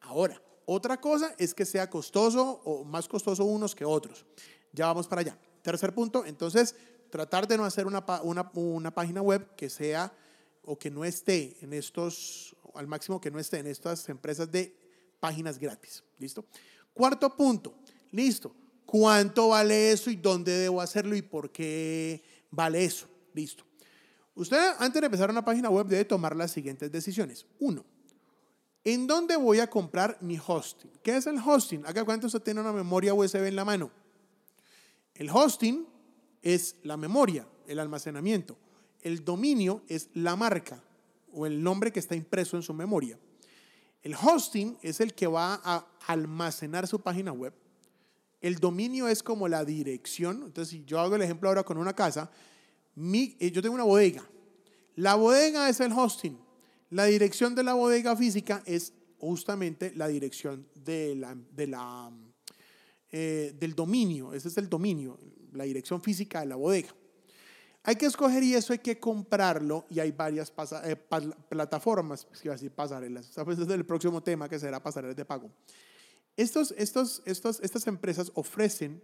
Ahora, 0.00 0.40
otra 0.66 1.00
cosa 1.00 1.34
es 1.38 1.54
que 1.54 1.64
sea 1.64 1.90
costoso 1.90 2.60
o 2.64 2.84
más 2.84 3.08
costoso 3.08 3.44
unos 3.44 3.74
que 3.74 3.84
otros. 3.84 4.24
Ya 4.72 4.86
vamos 4.86 5.06
para 5.06 5.20
allá. 5.20 5.38
Tercer 5.62 5.94
punto, 5.94 6.24
entonces, 6.26 6.74
tratar 7.10 7.46
de 7.46 7.56
no 7.56 7.64
hacer 7.64 7.86
una, 7.86 8.04
una, 8.22 8.94
página 8.94 9.22
web 9.22 9.54
que 9.56 9.70
sea 9.70 10.12
o 10.64 10.78
que 10.78 10.90
no 10.90 11.04
esté 11.04 11.56
en 11.60 11.72
estos, 11.72 12.56
al 12.74 12.86
máximo 12.86 13.20
que 13.20 13.30
no 13.30 13.38
esté 13.38 13.58
en 13.58 13.66
estas 13.66 14.08
empresas 14.08 14.50
de 14.50 14.76
páginas 15.20 15.58
gratis. 15.58 16.02
¿Listo? 16.18 16.44
Cuarto 16.92 17.34
punto, 17.36 17.74
listo. 18.10 18.54
¿Cuánto 18.84 19.48
vale 19.48 19.92
eso 19.92 20.10
y 20.10 20.16
dónde 20.16 20.52
debo 20.52 20.80
hacerlo 20.80 21.16
y 21.16 21.22
por 21.22 21.50
qué 21.50 22.22
vale 22.50 22.84
eso? 22.84 23.06
Listo. 23.32 23.64
Usted 24.34 24.74
antes 24.78 25.00
de 25.00 25.06
empezar 25.06 25.30
una 25.30 25.44
página 25.44 25.70
web 25.70 25.86
debe 25.86 26.04
tomar 26.04 26.36
las 26.36 26.50
siguientes 26.50 26.90
decisiones. 26.90 27.46
Uno, 27.60 27.84
¿En 28.84 29.06
dónde 29.06 29.36
voy 29.36 29.60
a 29.60 29.70
comprar 29.70 30.18
mi 30.20 30.38
hosting? 30.38 30.90
¿Qué 31.02 31.16
es 31.16 31.26
el 31.26 31.38
hosting? 31.38 31.86
Acá 31.86 32.04
cuánto 32.04 32.26
usted 32.26 32.42
tiene 32.42 32.60
una 32.60 32.72
memoria 32.72 33.14
USB 33.14 33.46
en 33.46 33.56
la 33.56 33.64
mano. 33.64 33.90
El 35.14 35.30
hosting 35.30 35.86
es 36.42 36.76
la 36.82 36.98
memoria, 36.98 37.46
el 37.66 37.78
almacenamiento. 37.78 38.58
El 39.00 39.24
dominio 39.24 39.82
es 39.88 40.10
la 40.12 40.36
marca 40.36 40.82
o 41.32 41.46
el 41.46 41.62
nombre 41.62 41.92
que 41.92 42.00
está 42.00 42.14
impreso 42.14 42.56
en 42.56 42.62
su 42.62 42.74
memoria. 42.74 43.18
El 44.02 44.14
hosting 44.14 44.76
es 44.82 45.00
el 45.00 45.14
que 45.14 45.26
va 45.26 45.60
a 45.64 45.86
almacenar 46.06 46.86
su 46.86 47.00
página 47.00 47.32
web. 47.32 47.54
El 48.42 48.56
dominio 48.56 49.08
es 49.08 49.22
como 49.22 49.48
la 49.48 49.64
dirección. 49.64 50.42
Entonces, 50.44 50.68
si 50.68 50.84
yo 50.84 51.00
hago 51.00 51.16
el 51.16 51.22
ejemplo 51.22 51.48
ahora 51.48 51.62
con 51.62 51.78
una 51.78 51.94
casa, 51.94 52.30
eh, 52.96 53.50
yo 53.50 53.62
tengo 53.62 53.74
una 53.74 53.84
bodega. 53.84 54.22
La 54.96 55.14
bodega 55.14 55.70
es 55.70 55.80
el 55.80 55.92
hosting. 55.92 56.43
La 56.90 57.06
dirección 57.06 57.54
de 57.54 57.64
la 57.64 57.74
bodega 57.74 58.16
física 58.16 58.62
es 58.66 58.92
justamente 59.18 59.92
la 59.94 60.08
dirección 60.08 60.66
eh, 63.10 63.54
del 63.58 63.74
dominio, 63.74 64.34
ese 64.34 64.48
es 64.48 64.58
el 64.58 64.68
dominio, 64.68 65.18
la 65.52 65.64
dirección 65.64 66.02
física 66.02 66.40
de 66.40 66.46
la 66.46 66.56
bodega. 66.56 66.94
Hay 67.86 67.96
que 67.96 68.06
escoger 68.06 68.42
y 68.42 68.54
eso 68.54 68.72
hay 68.72 68.78
que 68.78 68.98
comprarlo 68.98 69.84
y 69.90 70.00
hay 70.00 70.10
varias 70.10 70.52
eh, 70.84 70.96
plataformas, 71.48 72.24
pues, 72.24 72.42
decir 72.42 72.70
pasarelas. 72.70 73.28
Ese 73.36 73.62
es 73.62 73.68
el 73.68 73.84
próximo 73.84 74.22
tema 74.22 74.48
que 74.48 74.58
será 74.58 74.82
pasarelas 74.82 75.14
de 75.14 75.24
pago. 75.26 75.50
Estos, 76.34 76.74
estos, 76.78 77.22
estos, 77.26 77.60
estas 77.60 77.86
empresas 77.86 78.32
ofrecen 78.34 79.02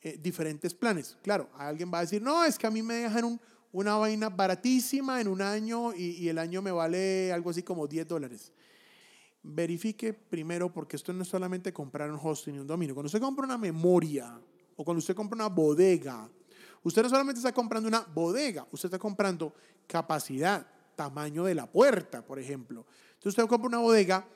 eh, 0.00 0.16
diferentes 0.22 0.72
planes. 0.72 1.18
Claro, 1.22 1.50
alguien 1.56 1.92
va 1.92 1.98
a 1.98 2.02
decir, 2.02 2.22
no, 2.22 2.44
es 2.44 2.56
que 2.58 2.66
a 2.68 2.70
mí 2.70 2.80
me 2.80 2.94
dejan 2.94 3.24
un, 3.24 3.40
una 3.72 3.96
vaina 3.96 4.28
baratísima 4.28 5.20
en 5.20 5.28
un 5.28 5.40
año 5.40 5.94
y, 5.94 6.28
el 6.28 6.38
año 6.38 6.62
me 6.62 6.70
vale 6.70 7.32
algo 7.32 7.50
así 7.50 7.62
como 7.62 7.86
10 7.86 8.06
dólares. 8.06 8.52
Verifique 9.42 10.12
primero, 10.12 10.72
porque 10.72 10.96
esto 10.96 11.12
no 11.12 11.22
es 11.22 11.28
solamente 11.28 11.72
comprar 11.72 12.10
un 12.10 12.18
hosting 12.22 12.56
y 12.56 12.58
un 12.58 12.66
dominio. 12.66 12.94
Cuando 12.94 13.06
usted 13.06 13.20
compra 13.20 13.44
una 13.44 13.58
memoria 13.58 14.38
o 14.76 14.84
cuando 14.84 14.98
usted 14.98 15.16
compra 15.16 15.36
una 15.36 15.48
bodega, 15.48 16.28
usted 16.82 17.02
no 17.02 17.08
solamente 17.08 17.38
está 17.38 17.52
comprando 17.52 17.88
una 17.88 18.00
bodega, 18.00 18.66
usted 18.70 18.86
está 18.86 18.98
comprando 18.98 19.54
capacidad, 19.86 20.66
tamaño 20.94 21.44
de 21.44 21.54
la 21.54 21.66
puerta, 21.66 22.24
por 22.24 22.38
ejemplo. 22.38 22.86
Entonces 23.14 23.38
usted 23.38 23.46
compra 23.46 23.68
una 23.68 23.78
bodega 23.78 24.26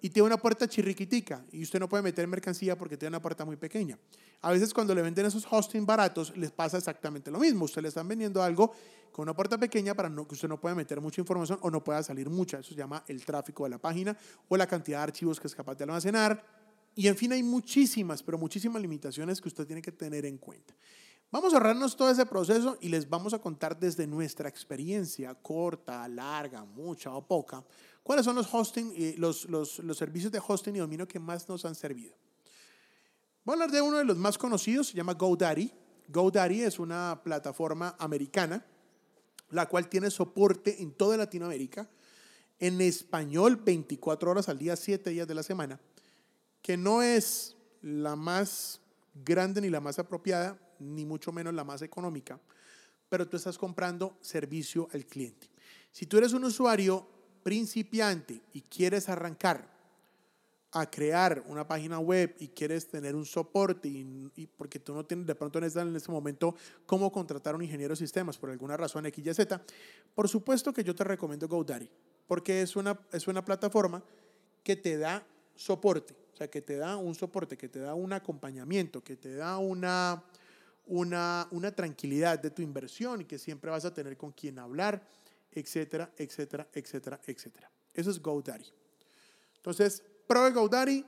y 0.00 0.10
tiene 0.10 0.26
una 0.26 0.36
puerta 0.36 0.68
chirriquitica 0.68 1.44
y 1.52 1.62
usted 1.62 1.80
no 1.80 1.88
puede 1.88 2.02
meter 2.02 2.26
mercancía 2.26 2.76
porque 2.76 2.96
tiene 2.96 3.10
una 3.10 3.22
puerta 3.22 3.44
muy 3.44 3.56
pequeña. 3.56 3.98
A 4.42 4.52
veces 4.52 4.72
cuando 4.72 4.94
le 4.94 5.02
venden 5.02 5.26
esos 5.26 5.46
hosting 5.50 5.86
baratos 5.86 6.36
les 6.36 6.50
pasa 6.50 6.78
exactamente 6.78 7.30
lo 7.30 7.38
mismo. 7.38 7.64
Usted 7.64 7.82
le 7.82 7.88
están 7.88 8.06
vendiendo 8.06 8.42
algo 8.42 8.72
con 9.12 9.22
una 9.22 9.34
puerta 9.34 9.58
pequeña 9.58 9.94
para 9.94 10.10
que 10.10 10.34
usted 10.34 10.48
no 10.48 10.60
pueda 10.60 10.74
meter 10.74 11.00
mucha 11.00 11.20
información 11.20 11.58
o 11.62 11.70
no 11.70 11.82
pueda 11.82 12.02
salir 12.02 12.28
mucha. 12.28 12.58
Eso 12.58 12.70
se 12.70 12.76
llama 12.76 13.02
el 13.08 13.24
tráfico 13.24 13.64
de 13.64 13.70
la 13.70 13.78
página 13.78 14.16
o 14.48 14.56
la 14.56 14.66
cantidad 14.66 14.98
de 14.98 15.04
archivos 15.04 15.40
que 15.40 15.46
es 15.46 15.54
capaz 15.54 15.74
de 15.76 15.84
almacenar. 15.84 16.44
Y 16.94 17.08
en 17.08 17.16
fin, 17.16 17.32
hay 17.32 17.42
muchísimas, 17.42 18.22
pero 18.22 18.38
muchísimas 18.38 18.80
limitaciones 18.80 19.40
que 19.40 19.48
usted 19.48 19.66
tiene 19.66 19.82
que 19.82 19.92
tener 19.92 20.24
en 20.24 20.38
cuenta. 20.38 20.74
Vamos 21.30 21.52
a 21.52 21.56
ahorrarnos 21.56 21.96
todo 21.96 22.10
ese 22.10 22.24
proceso 22.24 22.78
y 22.80 22.88
les 22.88 23.08
vamos 23.08 23.34
a 23.34 23.40
contar 23.40 23.78
desde 23.78 24.06
nuestra 24.06 24.48
experiencia, 24.48 25.34
corta, 25.34 26.06
larga, 26.06 26.64
mucha 26.64 27.12
o 27.12 27.26
poca, 27.26 27.64
cuáles 28.02 28.24
son 28.24 28.36
los, 28.36 28.52
hosting, 28.52 29.16
los, 29.18 29.44
los, 29.46 29.80
los 29.80 29.98
servicios 29.98 30.30
de 30.30 30.40
hosting 30.46 30.76
y 30.76 30.78
dominio 30.78 31.08
que 31.08 31.18
más 31.18 31.48
nos 31.48 31.64
han 31.64 31.74
servido. 31.74 32.14
Voy 33.44 33.52
a 33.52 33.54
hablar 33.54 33.70
de 33.70 33.82
uno 33.82 33.98
de 33.98 34.04
los 34.04 34.16
más 34.16 34.38
conocidos, 34.38 34.88
se 34.88 34.96
llama 34.96 35.14
GoDaddy. 35.14 35.72
GoDaddy 36.08 36.62
es 36.62 36.78
una 36.78 37.20
plataforma 37.22 37.96
americana, 37.98 38.64
la 39.50 39.66
cual 39.66 39.88
tiene 39.88 40.10
soporte 40.10 40.80
en 40.82 40.92
toda 40.92 41.16
Latinoamérica, 41.16 41.88
en 42.58 42.80
español 42.80 43.56
24 43.56 44.30
horas 44.30 44.48
al 44.48 44.58
día, 44.58 44.76
7 44.76 45.10
días 45.10 45.28
de 45.28 45.34
la 45.34 45.42
semana, 45.42 45.80
que 46.62 46.76
no 46.76 47.02
es 47.02 47.56
la 47.82 48.16
más 48.16 48.80
grande 49.14 49.60
ni 49.60 49.70
la 49.70 49.80
más 49.80 49.98
apropiada, 49.98 50.58
ni 50.80 51.04
mucho 51.04 51.32
menos 51.32 51.54
la 51.54 51.64
más 51.64 51.82
económica, 51.82 52.40
pero 53.08 53.28
tú 53.28 53.36
estás 53.36 53.58
comprando 53.58 54.16
servicio 54.20 54.88
al 54.92 55.06
cliente. 55.06 55.48
Si 55.92 56.06
tú 56.06 56.18
eres 56.18 56.32
un 56.32 56.44
usuario 56.44 57.06
principiante 57.42 58.40
y 58.52 58.62
quieres 58.62 59.08
arrancar 59.08 59.76
a 60.72 60.90
crear 60.90 61.42
una 61.46 61.66
página 61.66 61.98
web 61.98 62.34
y 62.38 62.48
quieres 62.48 62.88
tener 62.88 63.14
un 63.14 63.24
soporte 63.24 63.88
y, 63.88 64.48
porque 64.56 64.78
tú 64.78 64.94
no 64.94 65.04
tienes 65.04 65.26
de 65.26 65.34
pronto 65.34 65.58
en 65.58 65.64
este, 65.64 65.80
en 65.80 65.96
este 65.96 66.12
momento 66.12 66.54
cómo 66.84 67.10
contratar 67.10 67.54
a 67.54 67.56
un 67.56 67.62
ingeniero 67.62 67.92
de 67.92 67.96
sistemas 67.96 68.36
por 68.36 68.50
alguna 68.50 68.76
razón 68.76 69.06
X, 69.06 69.24
Y, 69.24 69.32
Z, 69.32 69.62
por 70.14 70.28
supuesto 70.28 70.72
que 70.72 70.84
yo 70.84 70.94
te 70.94 71.04
recomiendo 71.04 71.48
GoDaddy. 71.48 71.88
porque 72.26 72.60
es 72.60 72.76
una, 72.76 72.98
es 73.12 73.26
una 73.26 73.44
plataforma 73.44 74.02
que 74.62 74.76
te 74.76 74.98
da 74.98 75.24
soporte, 75.54 76.14
o 76.34 76.36
sea, 76.36 76.50
que 76.50 76.60
te 76.60 76.76
da 76.76 76.96
un 76.96 77.14
soporte, 77.14 77.56
que 77.56 77.68
te 77.68 77.78
da 77.78 77.94
un 77.94 78.12
acompañamiento, 78.12 79.02
que 79.02 79.16
te 79.16 79.34
da 79.34 79.56
una, 79.58 80.22
una, 80.86 81.48
una 81.50 81.72
tranquilidad 81.72 82.38
de 82.38 82.50
tu 82.50 82.62
inversión 82.62 83.20
y 83.20 83.24
que 83.24 83.38
siempre 83.38 83.70
vas 83.70 83.84
a 83.84 83.92
tener 83.92 84.16
con 84.16 84.32
quien 84.32 84.58
hablar, 84.58 85.02
etcétera, 85.50 86.12
etcétera, 86.16 86.68
etcétera, 86.72 87.20
etcétera. 87.26 87.70
Eso 87.92 88.10
es 88.10 88.20
GoDaddy. 88.20 88.72
Entonces, 89.56 90.02
pro 90.26 90.44
de 90.44 90.52
GoDaddy, 90.52 91.04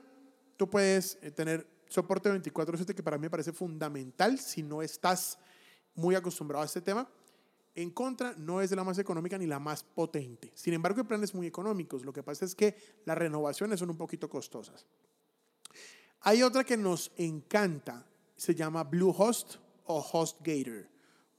tú 0.57 0.69
puedes 0.69 1.17
eh, 1.21 1.31
tener 1.31 1.65
soporte 1.87 2.29
24/7 2.29 2.93
que 2.93 3.03
para 3.03 3.17
mí 3.17 3.23
me 3.23 3.29
parece 3.29 3.53
fundamental 3.53 4.39
si 4.39 4.63
no 4.63 4.81
estás 4.81 5.37
muy 5.95 6.15
acostumbrado 6.15 6.63
a 6.63 6.65
este 6.65 6.81
tema. 6.81 7.07
En 7.75 7.91
contra, 7.91 8.33
no 8.37 8.61
es 8.61 8.71
la 8.71 8.83
más 8.83 8.97
económica 8.97 9.37
ni 9.37 9.45
la 9.45 9.59
más 9.59 9.83
potente. 9.83 10.51
Sin 10.55 10.73
embargo, 10.73 11.01
hay 11.01 11.07
planes 11.07 11.33
muy 11.33 11.47
económicos. 11.47 12.03
Lo 12.03 12.11
que 12.11 12.23
pasa 12.23 12.43
es 12.43 12.55
que 12.55 12.75
las 13.05 13.17
renovaciones 13.17 13.79
son 13.79 13.91
un 13.91 13.97
poquito 13.97 14.27
costosas. 14.29 14.85
Hay 16.21 16.43
otra 16.43 16.63
que 16.63 16.75
nos 16.75 17.11
encanta, 17.15 18.05
se 18.35 18.53
llama 18.53 18.83
Bluehost 18.83 19.57
o 19.89 19.99
HostGator. 19.99 20.87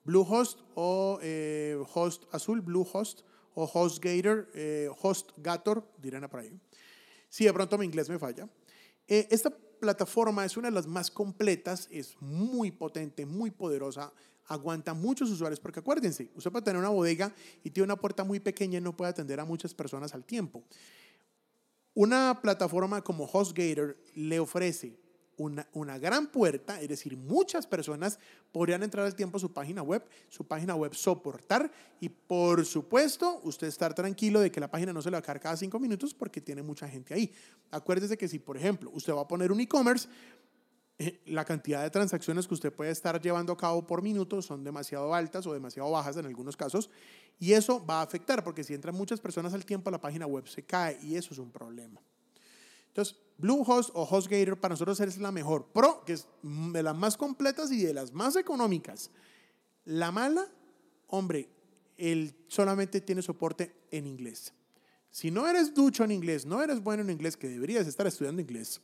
Bluehost 0.04 0.58
o 0.74 1.18
eh, 1.22 1.78
Host 1.94 2.24
Azul, 2.32 2.60
Bluehost 2.60 3.22
o 3.54 3.64
HostGator, 3.64 4.48
eh, 4.54 4.88
HostGator, 5.00 5.86
dirán 5.98 6.28
por 6.28 6.40
ahí. 6.40 6.52
Si 7.28 7.44
de 7.44 7.52
pronto 7.52 7.78
mi 7.78 7.86
inglés 7.86 8.08
me 8.08 8.18
falla. 8.18 8.48
Eh, 9.06 9.28
esta 9.30 9.50
plataforma 9.50 10.44
es 10.44 10.56
una 10.56 10.68
de 10.68 10.74
las 10.74 10.86
más 10.86 11.10
completas, 11.10 11.88
es 11.92 12.16
muy 12.20 12.72
potente, 12.72 13.24
muy 13.24 13.52
poderosa, 13.52 14.12
aguanta 14.46 14.94
muchos 14.94 15.30
usuarios, 15.30 15.60
porque 15.60 15.78
acuérdense, 15.78 16.30
usted 16.34 16.50
puede 16.50 16.64
tener 16.64 16.80
una 16.80 16.88
bodega 16.88 17.32
y 17.62 17.70
tiene 17.70 17.84
una 17.84 17.96
puerta 17.96 18.24
muy 18.24 18.40
pequeña 18.40 18.78
y 18.78 18.80
no 18.80 18.96
puede 18.96 19.10
atender 19.10 19.38
a 19.38 19.44
muchas 19.44 19.74
personas 19.74 20.12
al 20.12 20.24
tiempo. 20.24 20.64
Una 21.94 22.40
plataforma 22.42 23.02
como 23.02 23.28
HostGator 23.32 23.96
le 24.14 24.40
ofrece 24.40 24.98
una, 25.72 25.98
gran 25.98 26.26
puerta, 26.26 26.80
es 26.80 26.88
decir, 26.88 27.16
muchas 27.16 27.66
personas 27.66 28.18
podrían 28.52 28.82
entrar 28.82 29.06
al 29.06 29.14
tiempo 29.14 29.38
a 29.38 29.40
su 29.40 29.52
página 29.52 29.82
web, 29.82 30.04
su 30.28 30.44
página 30.46 30.74
web 30.74 30.94
soportar 30.94 31.70
y 31.98 32.10
por 32.10 32.66
supuesto 32.66 33.40
usted 33.44 33.66
estar 33.68 33.94
tranquilo 33.94 34.40
de 34.40 34.50
que 34.50 34.60
la 34.60 34.70
página 34.70 34.92
no 34.92 35.00
se 35.00 35.10
le 35.10 35.14
va 35.14 35.20
a 35.20 35.22
caer 35.22 35.40
cada 35.40 35.56
cinco 35.56 35.80
minutos 35.80 36.12
porque 36.12 36.40
tiene 36.42 36.62
mucha 36.62 36.86
gente 36.88 37.14
ahí. 37.14 37.32
Acuérdese 37.70 38.18
que 38.18 38.28
si, 38.28 38.38
por 38.38 38.56
ejemplo, 38.56 38.90
usted 38.92 39.14
va 39.14 39.22
a 39.22 39.28
poner 39.28 39.50
un 39.50 39.60
e-commerce, 39.60 40.08
eh, 40.98 41.22
la 41.26 41.46
cantidad 41.46 41.82
de 41.82 41.88
transacciones 41.88 42.46
que 42.46 42.52
usted 42.52 42.72
puede 42.72 42.90
estar 42.90 43.18
llevando 43.20 43.54
a 43.54 43.56
cabo 43.56 43.86
por 43.86 44.02
minuto 44.02 44.42
son 44.42 44.62
demasiado 44.62 45.14
altas 45.14 45.46
o 45.46 45.54
demasiado 45.54 45.90
bajas 45.90 46.18
en 46.18 46.26
algunos 46.26 46.54
casos 46.54 46.90
y 47.38 47.54
eso 47.54 47.84
va 47.84 48.00
a 48.00 48.02
afectar 48.02 48.44
porque 48.44 48.62
si 48.62 48.74
entran 48.74 48.94
muchas 48.94 49.20
personas 49.20 49.54
al 49.54 49.64
tiempo 49.64 49.90
la 49.90 50.00
página 50.00 50.26
web 50.26 50.46
se 50.46 50.62
cae 50.62 50.98
y 51.02 51.16
eso 51.16 51.32
es 51.32 51.38
un 51.38 51.50
problema. 51.50 52.02
Entonces, 52.90 53.16
Bluehost 53.38 53.90
o 53.94 54.02
HostGator 54.02 54.58
para 54.58 54.74
nosotros 54.74 55.00
es 55.00 55.18
la 55.18 55.32
mejor. 55.32 55.66
Pro, 55.72 56.04
que 56.04 56.12
es 56.12 56.26
de 56.42 56.82
las 56.82 56.94
más 56.94 57.16
completas 57.16 57.72
y 57.72 57.82
de 57.82 57.94
las 57.94 58.12
más 58.12 58.36
económicas. 58.36 59.10
La 59.84 60.12
mala, 60.12 60.46
hombre, 61.06 61.48
él 61.96 62.34
solamente 62.48 63.00
tiene 63.00 63.22
soporte 63.22 63.74
en 63.90 64.06
inglés. 64.06 64.52
Si 65.10 65.30
no 65.30 65.48
eres 65.48 65.74
ducho 65.74 66.04
en 66.04 66.10
inglés, 66.12 66.46
no 66.46 66.62
eres 66.62 66.82
bueno 66.82 67.02
en 67.02 67.10
inglés, 67.10 67.36
que 67.36 67.48
deberías 67.48 67.86
estar 67.86 68.06
estudiando 68.06 68.40
inglés, 68.40 68.80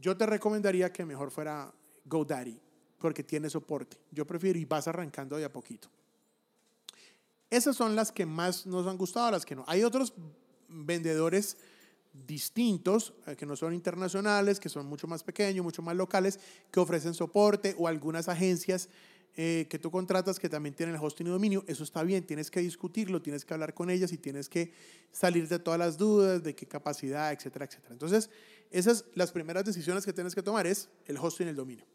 yo 0.00 0.16
te 0.16 0.26
recomendaría 0.26 0.92
que 0.92 1.04
mejor 1.04 1.30
fuera 1.30 1.72
GoDaddy, 2.04 2.60
porque 2.98 3.24
tiene 3.24 3.48
soporte. 3.48 3.96
Yo 4.10 4.26
prefiero 4.26 4.58
y 4.58 4.64
vas 4.64 4.88
arrancando 4.88 5.36
de 5.36 5.44
a 5.44 5.52
poquito. 5.52 5.88
Esas 7.50 7.76
son 7.76 7.96
las 7.96 8.12
que 8.12 8.26
más 8.26 8.66
nos 8.66 8.86
han 8.86 8.98
gustado, 8.98 9.30
las 9.30 9.46
que 9.46 9.56
no. 9.56 9.64
Hay 9.66 9.82
otros 9.82 10.12
vendedores 10.68 11.56
distintos, 12.12 13.14
eh, 13.26 13.36
que 13.36 13.46
no 13.46 13.56
son 13.56 13.74
internacionales, 13.74 14.60
que 14.60 14.68
son 14.68 14.86
mucho 14.86 15.06
más 15.06 15.22
pequeños, 15.22 15.64
mucho 15.64 15.82
más 15.82 15.96
locales, 15.96 16.40
que 16.70 16.80
ofrecen 16.80 17.14
soporte 17.14 17.74
o 17.78 17.88
algunas 17.88 18.28
agencias 18.28 18.88
eh, 19.40 19.68
que 19.70 19.78
tú 19.78 19.90
contratas 19.90 20.40
que 20.40 20.48
también 20.48 20.74
tienen 20.74 20.96
el 20.96 21.00
hosting 21.00 21.28
y 21.28 21.30
dominio. 21.30 21.64
Eso 21.68 21.84
está 21.84 22.02
bien, 22.02 22.26
tienes 22.26 22.50
que 22.50 22.60
discutirlo, 22.60 23.22
tienes 23.22 23.44
que 23.44 23.54
hablar 23.54 23.72
con 23.72 23.88
ellas 23.88 24.10
y 24.12 24.18
tienes 24.18 24.48
que 24.48 24.72
salir 25.12 25.46
de 25.46 25.60
todas 25.60 25.78
las 25.78 25.96
dudas, 25.96 26.42
de 26.42 26.56
qué 26.56 26.66
capacidad, 26.66 27.32
etcétera, 27.32 27.66
etcétera. 27.66 27.92
Entonces, 27.92 28.30
esas 28.72 29.04
las 29.14 29.30
primeras 29.30 29.64
decisiones 29.64 30.04
que 30.04 30.12
tienes 30.12 30.34
que 30.34 30.42
tomar 30.42 30.66
es 30.66 30.88
el 31.06 31.16
hosting 31.18 31.46
y 31.46 31.50
el 31.50 31.56
dominio. 31.56 31.86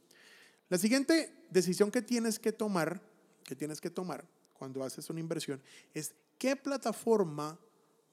La 0.69 0.77
siguiente 0.77 1.35
decisión 1.49 1.91
que 1.91 2.01
tienes 2.01 2.39
que 2.39 2.53
tomar, 2.53 3.01
que 3.43 3.55
tienes 3.55 3.81
que 3.81 3.89
tomar 3.89 4.25
cuando 4.53 4.83
haces 4.83 5.09
una 5.09 5.19
inversión, 5.19 5.61
es 5.93 6.15
qué 6.37 6.55
plataforma 6.55 7.59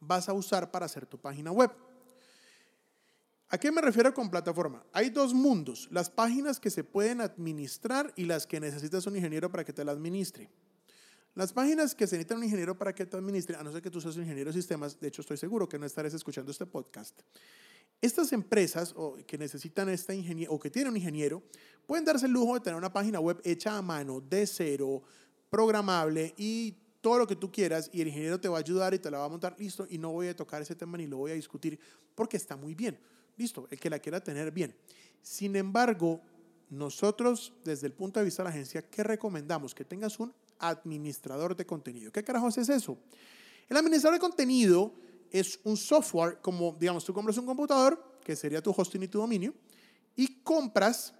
vas 0.00 0.28
a 0.28 0.32
usar 0.32 0.72
para 0.72 0.86
hacer 0.86 1.06
tu 1.06 1.18
página 1.18 1.52
web. 1.52 1.70
¿A 3.52 3.58
qué 3.58 3.72
me 3.72 3.80
refiero 3.80 4.14
con 4.14 4.30
plataforma? 4.30 4.86
Hay 4.92 5.10
dos 5.10 5.34
mundos, 5.34 5.88
las 5.90 6.08
páginas 6.08 6.60
que 6.60 6.70
se 6.70 6.84
pueden 6.84 7.20
administrar 7.20 8.12
y 8.14 8.24
las 8.24 8.46
que 8.46 8.60
necesitas 8.60 9.08
un 9.08 9.16
ingeniero 9.16 9.50
para 9.50 9.64
que 9.64 9.72
te 9.72 9.84
la 9.84 9.90
administre. 9.90 10.48
Las 11.34 11.52
páginas 11.52 11.96
que 11.96 12.06
se 12.06 12.14
necesitan 12.14 12.38
un 12.38 12.44
ingeniero 12.44 12.78
para 12.78 12.94
que 12.94 13.06
te 13.06 13.16
administre, 13.16 13.56
a 13.56 13.64
no 13.64 13.72
ser 13.72 13.82
que 13.82 13.90
tú 13.90 14.00
seas 14.00 14.14
un 14.14 14.22
ingeniero 14.22 14.52
de 14.52 14.56
sistemas, 14.56 15.00
de 15.00 15.08
hecho 15.08 15.22
estoy 15.22 15.36
seguro 15.36 15.68
que 15.68 15.80
no 15.80 15.86
estarás 15.86 16.14
escuchando 16.14 16.52
este 16.52 16.64
podcast. 16.64 17.22
Estas 18.00 18.32
empresas 18.32 18.94
o 18.96 19.16
que 19.26 19.36
necesitan 19.36 19.88
esta 19.88 20.14
ingeniero 20.14 20.52
o 20.52 20.60
que 20.60 20.70
tienen 20.70 20.92
un 20.92 20.96
ingeniero 20.96 21.42
pueden 21.86 22.04
darse 22.04 22.26
el 22.26 22.32
lujo 22.32 22.54
de 22.54 22.60
tener 22.60 22.76
una 22.76 22.92
página 22.92 23.18
web 23.18 23.40
hecha 23.42 23.76
a 23.76 23.82
mano, 23.82 24.20
de 24.20 24.46
cero, 24.46 25.02
programable 25.48 26.34
y 26.36 26.76
todo 27.00 27.18
lo 27.18 27.26
que 27.26 27.34
tú 27.34 27.50
quieras 27.50 27.90
y 27.92 28.00
el 28.00 28.08
ingeniero 28.08 28.40
te 28.40 28.48
va 28.48 28.58
a 28.58 28.60
ayudar 28.60 28.94
y 28.94 29.00
te 29.00 29.10
la 29.10 29.18
va 29.18 29.24
a 29.24 29.28
montar 29.28 29.56
listo 29.58 29.88
y 29.90 29.98
no 29.98 30.12
voy 30.12 30.28
a 30.28 30.36
tocar 30.36 30.62
ese 30.62 30.76
tema 30.76 30.96
ni 30.96 31.08
lo 31.08 31.16
voy 31.16 31.32
a 31.32 31.34
discutir 31.34 31.80
porque 32.14 32.36
está 32.36 32.54
muy 32.54 32.76
bien. 32.76 32.96
Listo, 33.36 33.66
el 33.70 33.78
que 33.78 33.90
la 33.90 33.98
quiera 33.98 34.20
tener 34.20 34.50
bien. 34.50 34.74
Sin 35.22 35.56
embargo, 35.56 36.20
nosotros, 36.70 37.52
desde 37.64 37.86
el 37.86 37.92
punto 37.92 38.20
de 38.20 38.24
vista 38.24 38.42
de 38.42 38.48
la 38.48 38.50
agencia, 38.50 38.82
¿qué 38.82 39.02
recomendamos? 39.02 39.74
Que 39.74 39.84
tengas 39.84 40.18
un 40.20 40.32
administrador 40.58 41.56
de 41.56 41.66
contenido. 41.66 42.12
¿Qué 42.12 42.22
carajos 42.22 42.58
es 42.58 42.68
eso? 42.68 42.98
El 43.68 43.76
administrador 43.76 44.18
de 44.18 44.20
contenido 44.20 44.94
es 45.30 45.58
un 45.64 45.76
software, 45.76 46.38
como 46.40 46.76
digamos, 46.78 47.04
tú 47.04 47.12
compras 47.12 47.36
un 47.38 47.46
computador, 47.46 48.18
que 48.22 48.36
sería 48.36 48.62
tu 48.62 48.74
hosting 48.76 49.02
y 49.02 49.08
tu 49.08 49.18
dominio, 49.18 49.54
y 50.16 50.42
compras 50.42 51.14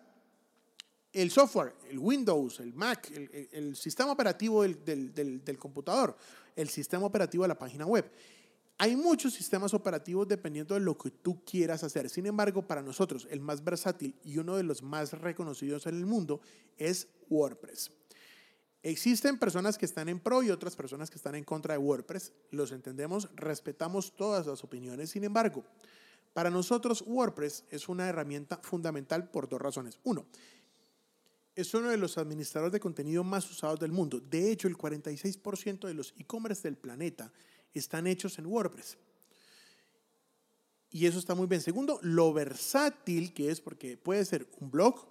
el 1.12 1.31
software, 1.31 1.75
el 1.88 1.99
Windows, 1.99 2.61
el 2.61 2.73
Mac, 2.75 3.11
el, 3.11 3.75
sistema 3.75 4.12
operativo 4.12 4.62
del, 4.62 5.12
del 5.44 5.59
computador, 5.59 6.16
el 6.55 6.68
sistema 6.68 7.07
operativo 7.07 7.44
de 7.44 7.49
la 7.49 7.59
página 7.59 7.87
web. 7.87 8.11
Hay 8.83 8.97
muchos 8.97 9.35
sistemas 9.35 9.75
operativos 9.75 10.27
dependiendo 10.27 10.73
de 10.73 10.81
lo 10.81 10.97
que 10.97 11.11
tú 11.11 11.45
quieras 11.45 11.85
hacer. 11.85 12.09
Sin 12.09 12.25
embargo, 12.25 12.66
para 12.66 12.81
nosotros 12.81 13.29
el 13.31 13.38
más 13.38 13.62
versátil 13.62 14.19
y 14.25 14.38
uno 14.38 14.57
de 14.57 14.62
los 14.62 14.83
más 14.83 15.12
reconocidos 15.12 15.85
en 15.85 15.97
el 15.97 16.07
mundo 16.07 16.40
es 16.79 17.07
WordPress. 17.29 17.90
Existen 18.83 19.38
personas 19.38 19.77
que 19.77 19.85
están 19.85 20.09
en 20.09 20.19
pro 20.19 20.43
y 20.43 20.49
otras 20.49 20.77
personas 20.77 21.11
que 21.11 21.16
están 21.16 21.35
en 21.35 21.45
contra 21.45 21.75
de 21.75 21.79
WordPress. 21.79 22.33
Los 22.53 22.73
entendemos, 22.73 23.29
respetamos 23.37 24.16
todas 24.16 24.47
las 24.47 24.64
opiniones. 24.64 25.11
Sin 25.11 25.25
embargo, 25.25 25.62
para 26.33 26.49
nosotros 26.49 27.05
WordPress 27.07 27.64
es 27.69 27.87
una 27.87 28.09
herramienta 28.09 28.61
fundamental 28.62 29.31
por 29.31 29.47
dos 29.47 29.61
razones. 29.61 30.01
Uno, 30.05 30.25
es 31.55 31.75
uno 31.75 31.90
de 31.90 31.99
los 31.99 32.16
administradores 32.16 32.73
de 32.73 32.81
contenido 32.81 33.25
más 33.25 33.51
usados 33.51 33.79
del 33.79 33.93
mundo. 33.93 34.21
De 34.21 34.51
hecho, 34.51 34.69
el 34.69 34.79
46% 34.79 35.87
de 35.87 35.93
los 35.93 36.14
e-commerce 36.16 36.62
del 36.62 36.79
planeta 36.79 37.31
están 37.78 38.06
hechos 38.06 38.38
en 38.38 38.46
WordPress. 38.46 38.98
Y 40.90 41.06
eso 41.06 41.18
está 41.18 41.35
muy 41.35 41.46
bien. 41.46 41.61
Segundo, 41.61 42.00
lo 42.02 42.33
versátil 42.33 43.33
que 43.33 43.50
es, 43.50 43.61
porque 43.61 43.96
puede 43.96 44.24
ser 44.24 44.48
un 44.59 44.70
blog, 44.70 45.06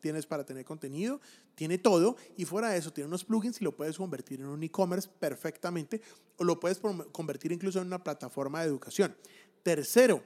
tienes 0.00 0.26
para 0.26 0.44
tener 0.44 0.64
contenido, 0.64 1.20
tiene 1.54 1.78
todo, 1.78 2.16
y 2.36 2.44
fuera 2.44 2.70
de 2.70 2.78
eso 2.78 2.92
tiene 2.92 3.08
unos 3.08 3.24
plugins 3.24 3.60
y 3.60 3.64
lo 3.64 3.74
puedes 3.74 3.96
convertir 3.96 4.40
en 4.40 4.46
un 4.46 4.62
e-commerce 4.62 5.08
perfectamente, 5.18 6.02
o 6.36 6.44
lo 6.44 6.60
puedes 6.60 6.78
convertir 7.12 7.52
incluso 7.52 7.80
en 7.80 7.86
una 7.86 8.02
plataforma 8.02 8.60
de 8.60 8.66
educación. 8.66 9.16
Tercero, 9.62 10.22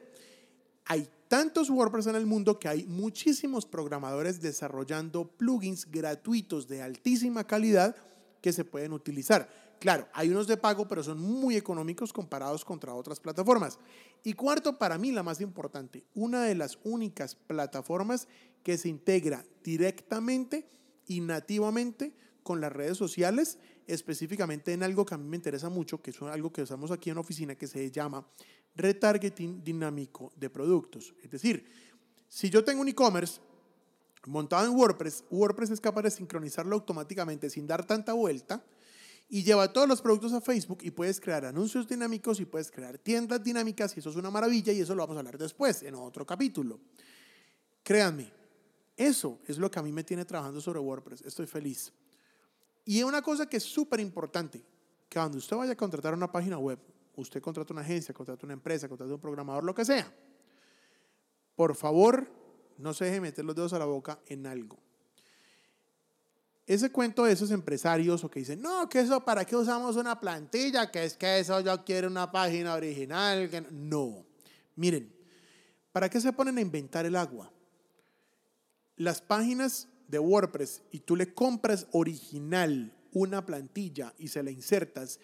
hay 0.86 1.08
tantos 1.28 1.70
WordPress 1.70 2.08
en 2.08 2.16
el 2.16 2.26
mundo 2.26 2.58
que 2.58 2.68
hay 2.68 2.84
muchísimos 2.84 3.66
programadores 3.66 4.40
desarrollando 4.40 5.28
plugins 5.28 5.88
gratuitos 5.88 6.66
de 6.66 6.82
altísima 6.82 7.46
calidad 7.46 7.94
que 8.40 8.52
se 8.52 8.64
pueden 8.64 8.92
utilizar. 8.92 9.69
Claro, 9.80 10.06
hay 10.12 10.28
unos 10.28 10.46
de 10.46 10.58
pago, 10.58 10.86
pero 10.86 11.02
son 11.02 11.18
muy 11.18 11.56
económicos 11.56 12.12
comparados 12.12 12.66
contra 12.66 12.94
otras 12.94 13.18
plataformas. 13.18 13.78
Y 14.22 14.34
cuarto, 14.34 14.78
para 14.78 14.98
mí 14.98 15.10
la 15.10 15.22
más 15.22 15.40
importante, 15.40 16.04
una 16.14 16.44
de 16.44 16.54
las 16.54 16.78
únicas 16.84 17.34
plataformas 17.34 18.28
que 18.62 18.76
se 18.76 18.90
integra 18.90 19.42
directamente 19.64 20.68
y 21.06 21.22
nativamente 21.22 22.14
con 22.42 22.60
las 22.60 22.70
redes 22.70 22.98
sociales, 22.98 23.58
específicamente 23.86 24.74
en 24.74 24.82
algo 24.82 25.06
que 25.06 25.14
a 25.14 25.18
mí 25.18 25.26
me 25.26 25.36
interesa 25.36 25.70
mucho, 25.70 26.02
que 26.02 26.10
es 26.10 26.20
algo 26.20 26.52
que 26.52 26.60
usamos 26.60 26.90
aquí 26.90 27.08
en 27.08 27.16
oficina, 27.16 27.54
que 27.54 27.66
se 27.66 27.90
llama 27.90 28.26
retargeting 28.76 29.64
dinámico 29.64 30.30
de 30.36 30.50
productos. 30.50 31.14
Es 31.22 31.30
decir, 31.30 31.64
si 32.28 32.50
yo 32.50 32.62
tengo 32.62 32.82
un 32.82 32.88
e-commerce 32.88 33.40
montado 34.26 34.66
en 34.66 34.76
WordPress, 34.76 35.24
WordPress 35.30 35.70
es 35.70 35.80
capaz 35.80 36.02
de 36.02 36.10
sincronizarlo 36.10 36.76
automáticamente 36.76 37.48
sin 37.48 37.66
dar 37.66 37.86
tanta 37.86 38.12
vuelta 38.12 38.62
y 39.32 39.44
lleva 39.44 39.72
todos 39.72 39.88
los 39.88 40.02
productos 40.02 40.32
a 40.32 40.40
Facebook 40.40 40.80
y 40.82 40.90
puedes 40.90 41.20
crear 41.20 41.44
anuncios 41.44 41.86
dinámicos 41.86 42.40
y 42.40 42.44
puedes 42.44 42.68
crear 42.68 42.98
tiendas 42.98 43.42
dinámicas 43.42 43.96
y 43.96 44.00
eso 44.00 44.10
es 44.10 44.16
una 44.16 44.28
maravilla 44.28 44.72
y 44.72 44.80
eso 44.80 44.92
lo 44.92 45.02
vamos 45.02 45.16
a 45.16 45.20
hablar 45.20 45.38
después 45.38 45.84
en 45.84 45.94
otro 45.94 46.26
capítulo. 46.26 46.80
Créanme, 47.84 48.32
eso 48.96 49.38
es 49.46 49.56
lo 49.56 49.70
que 49.70 49.78
a 49.78 49.82
mí 49.82 49.92
me 49.92 50.02
tiene 50.02 50.24
trabajando 50.24 50.60
sobre 50.60 50.80
WordPress. 50.80 51.22
Estoy 51.22 51.46
feliz. 51.46 51.92
Y 52.84 53.04
una 53.04 53.22
cosa 53.22 53.46
que 53.46 53.58
es 53.58 53.62
súper 53.62 54.00
importante, 54.00 54.64
que 55.08 55.18
cuando 55.18 55.38
usted 55.38 55.56
vaya 55.56 55.72
a 55.72 55.76
contratar 55.76 56.12
una 56.12 56.30
página 56.30 56.58
web, 56.58 56.80
usted 57.14 57.40
contrata 57.40 57.72
una 57.72 57.82
agencia, 57.82 58.12
contrata 58.12 58.44
una 58.44 58.54
empresa, 58.54 58.88
contrata 58.88 59.14
un 59.14 59.20
programador, 59.20 59.62
lo 59.62 59.74
que 59.74 59.84
sea, 59.84 60.12
por 61.54 61.76
favor, 61.76 62.28
no 62.78 62.92
se 62.94 63.04
deje 63.04 63.20
meter 63.20 63.44
los 63.44 63.54
dedos 63.54 63.72
a 63.74 63.78
la 63.78 63.84
boca 63.84 64.18
en 64.26 64.46
algo. 64.46 64.76
Ese 66.70 66.92
cuento 66.92 67.24
de 67.24 67.32
esos 67.32 67.50
empresarios 67.50 68.22
o 68.22 68.30
que 68.30 68.38
dicen, 68.38 68.62
no, 68.62 68.88
que 68.88 69.00
eso, 69.00 69.24
¿para 69.24 69.44
qué 69.44 69.56
usamos 69.56 69.96
una 69.96 70.20
plantilla? 70.20 70.88
Que 70.88 71.04
es 71.04 71.16
que 71.16 71.40
eso 71.40 71.58
yo 71.58 71.84
quiero 71.84 72.06
una 72.06 72.30
página 72.30 72.74
original. 72.74 73.50
Que 73.50 73.60
no. 73.72 74.24
Miren, 74.76 75.12
¿para 75.90 76.08
qué 76.08 76.20
se 76.20 76.32
ponen 76.32 76.58
a 76.58 76.60
inventar 76.60 77.04
el 77.06 77.16
agua? 77.16 77.50
Las 78.94 79.20
páginas 79.20 79.88
de 80.06 80.20
WordPress 80.20 80.82
y 80.92 81.00
tú 81.00 81.16
le 81.16 81.34
compras 81.34 81.88
original 81.90 82.94
una 83.10 83.44
plantilla 83.44 84.14
y 84.16 84.28
se 84.28 84.40
la 84.40 84.52
insertas 84.52 85.18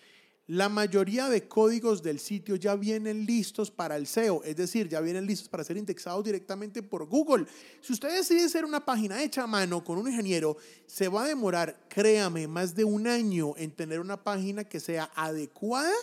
la 0.49 0.69
mayoría 0.69 1.29
de 1.29 1.49
códigos 1.49 2.03
del 2.03 2.21
sitio 2.21 2.55
ya 2.55 2.77
vienen 2.77 3.27
listos 3.27 3.71
para 3.71 3.97
el 3.97 4.07
SEO, 4.07 4.45
es 4.45 4.55
decir, 4.55 4.89
ya 4.89 5.01
vienen 5.01 5.27
listos 5.27 5.49
para 5.49 5.65
ser 5.65 5.77
indexados 5.77 6.25
directamente 6.25 6.85
por 6.85 7.07
Google. 7.07 7.47
Si 7.81 7.93
usted 7.93 8.15
decide 8.15 8.45
hacer 8.45 8.65
una 8.65 8.85
página 8.85 9.23
hecha 9.23 9.43
a 9.43 9.49
mano 9.49 9.83
con 9.83 9.99
un 9.99 10.09
ingeniero, 10.09 10.57
se 10.87 11.09
va 11.09 11.25
a 11.25 11.29
demorar, 11.29 11.77
créame, 11.89 12.47
más 12.47 12.77
de 12.77 12.85
un 12.85 13.09
año 13.09 13.55
en 13.57 13.73
tener 13.73 13.99
una 13.99 14.23
página 14.23 14.63
que 14.63 14.79
sea 14.79 15.11
adecuada 15.17 15.95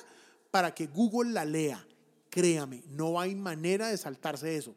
para 0.52 0.74
que 0.74 0.88
Google 0.88 1.32
la 1.32 1.46
lea. 1.46 1.86
Créame, 2.30 2.84
no 2.90 3.22
hay 3.22 3.36
manera 3.36 3.88
de 3.88 3.98
saltarse 3.98 4.58
eso. 4.58 4.76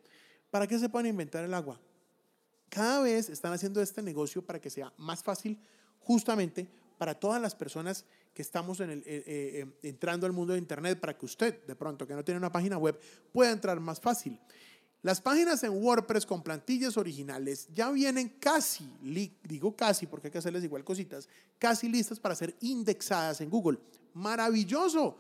¿Para 0.51 0.69
qué 0.69 0.79
se 0.79 0.89
pueden 0.89 1.09
inventar 1.09 1.45
el 1.45 1.55
agua? 1.55 1.81
Cada 2.69 3.01
vez 3.03 3.29
están 3.31 3.53
haciendo 3.53 3.83
este 3.83 4.01
negocio 4.01 4.43
para 4.43 4.61
que 4.61 4.71
sea 4.71 4.93
más 4.97 5.25
fácil 5.25 5.59
justamente 5.99 6.69
para 6.99 7.15
todas 7.15 7.43
las 7.43 7.55
personas 7.55 8.05
que 8.37 8.43
estamos 8.43 8.81
en 8.81 8.91
el, 8.91 8.99
eh, 8.99 9.25
eh, 9.27 9.61
em, 9.61 9.73
entrando 9.83 10.27
al 10.27 10.33
mundo 10.33 10.53
de 10.53 10.59
Internet 10.59 11.01
para 11.01 11.17
que 11.17 11.25
usted, 11.25 11.65
de 11.65 11.75
pronto, 11.75 12.07
que 12.07 12.13
no 12.13 12.23
tiene 12.23 12.37
una 12.37 12.53
página 12.53 12.77
web, 12.77 13.01
pueda 13.33 13.51
entrar 13.51 13.81
más 13.81 13.99
fácil. 13.99 14.39
Las 15.01 15.23
páginas 15.23 15.63
en 15.65 15.73
WordPress 15.73 16.27
con 16.27 16.43
plantillas 16.43 16.99
originales 16.99 17.67
ya 17.73 17.91
vienen 17.91 18.37
casi, 18.39 18.93
digo 19.43 19.75
casi 19.75 20.07
porque 20.07 20.27
hay 20.27 20.33
que 20.33 20.39
hacerles 20.39 20.65
igual 20.65 20.85
cositas, 20.85 21.31
casi 21.59 21.89
listas 21.89 22.21
para 22.21 22.35
ser 22.35 22.55
indexadas 22.61 23.41
en 23.41 23.49
Google. 23.49 23.79
Maravilloso. 24.13 25.17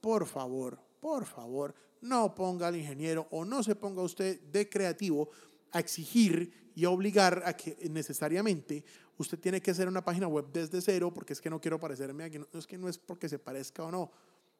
Por 0.00 0.26
favor, 0.26 0.78
por 1.00 1.26
favor, 1.26 1.74
no 2.02 2.34
ponga 2.36 2.68
al 2.68 2.76
ingeniero 2.76 3.26
o 3.32 3.44
no 3.44 3.64
se 3.64 3.74
ponga 3.74 4.02
usted 4.02 4.40
de 4.42 4.68
creativo 4.68 5.28
a 5.72 5.80
exigir 5.80 6.70
y 6.76 6.84
a 6.84 6.90
obligar 6.90 7.42
a 7.44 7.56
que 7.56 7.76
necesariamente 7.90 8.84
usted 9.20 9.38
tiene 9.38 9.60
que 9.60 9.70
hacer 9.70 9.86
una 9.86 10.02
página 10.02 10.26
web 10.26 10.46
desde 10.52 10.80
cero 10.80 11.12
porque 11.12 11.34
es 11.34 11.40
que 11.40 11.50
no 11.50 11.60
quiero 11.60 11.78
parecerme 11.78 12.24
aquí. 12.24 12.38
No, 12.38 12.46
es 12.52 12.66
que 12.66 12.78
no 12.78 12.88
es 12.88 12.98
porque 12.98 13.28
se 13.28 13.38
parezca 13.38 13.84
o 13.84 13.90
no. 13.90 14.10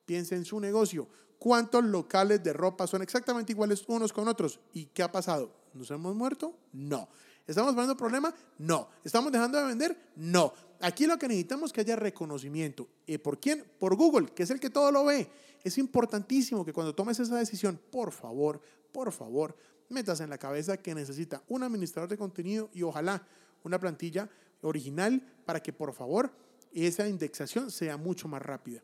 Piense 0.04 0.34
en 0.34 0.44
su 0.44 0.60
negocio. 0.60 1.08
¿Cuántos 1.38 1.82
locales 1.84 2.42
de 2.42 2.52
ropa 2.52 2.86
son 2.86 3.00
exactamente 3.02 3.52
iguales 3.52 3.84
unos 3.88 4.12
con 4.12 4.28
otros? 4.28 4.60
¿Y 4.74 4.86
qué 4.86 5.02
ha 5.02 5.10
pasado? 5.10 5.50
¿Nos 5.72 5.90
hemos 5.90 6.14
muerto? 6.14 6.54
No. 6.72 7.08
¿Estamos 7.46 7.72
poniendo 7.72 7.96
problema? 7.96 8.34
No. 8.58 8.88
¿Estamos 9.02 9.32
dejando 9.32 9.58
de 9.58 9.64
vender? 9.64 9.96
No. 10.16 10.52
Aquí 10.80 11.06
lo 11.06 11.18
que 11.18 11.28
necesitamos 11.28 11.70
es 11.70 11.72
que 11.72 11.80
haya 11.80 11.96
reconocimiento. 11.96 12.86
¿Y 13.06 13.18
por 13.18 13.40
quién? 13.40 13.64
Por 13.78 13.96
Google, 13.96 14.28
que 14.28 14.42
es 14.42 14.50
el 14.50 14.60
que 14.60 14.68
todo 14.68 14.92
lo 14.92 15.06
ve. 15.06 15.30
Es 15.64 15.78
importantísimo 15.78 16.64
que 16.64 16.72
cuando 16.72 16.94
tomes 16.94 17.18
esa 17.18 17.36
decisión, 17.36 17.80
por 17.90 18.12
favor, 18.12 18.60
por 18.92 19.10
favor, 19.12 19.56
metas 19.88 20.20
en 20.20 20.30
la 20.30 20.38
cabeza 20.38 20.76
que 20.76 20.94
necesita 20.94 21.42
un 21.48 21.62
administrador 21.62 22.10
de 22.10 22.18
contenido 22.18 22.70
y 22.72 22.82
ojalá 22.82 23.26
una 23.64 23.78
plantilla 23.78 24.28
original 24.62 25.22
para 25.44 25.60
que 25.60 25.72
por 25.72 25.92
favor 25.92 26.32
esa 26.72 27.08
indexación 27.08 27.70
sea 27.70 27.96
mucho 27.96 28.28
más 28.28 28.42
rápida. 28.42 28.82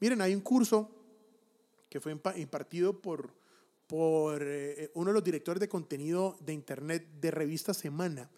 Miren, 0.00 0.20
hay 0.20 0.34
un 0.34 0.40
curso 0.40 0.90
que 1.88 2.00
fue 2.00 2.16
impartido 2.36 3.00
por, 3.00 3.34
por 3.86 4.42
eh, 4.42 4.90
uno 4.94 5.10
de 5.10 5.14
los 5.14 5.24
directores 5.24 5.60
de 5.60 5.68
contenido 5.68 6.36
de 6.40 6.52
Internet 6.52 7.06
de 7.20 7.30
revista 7.30 7.74
Semana. 7.74 8.30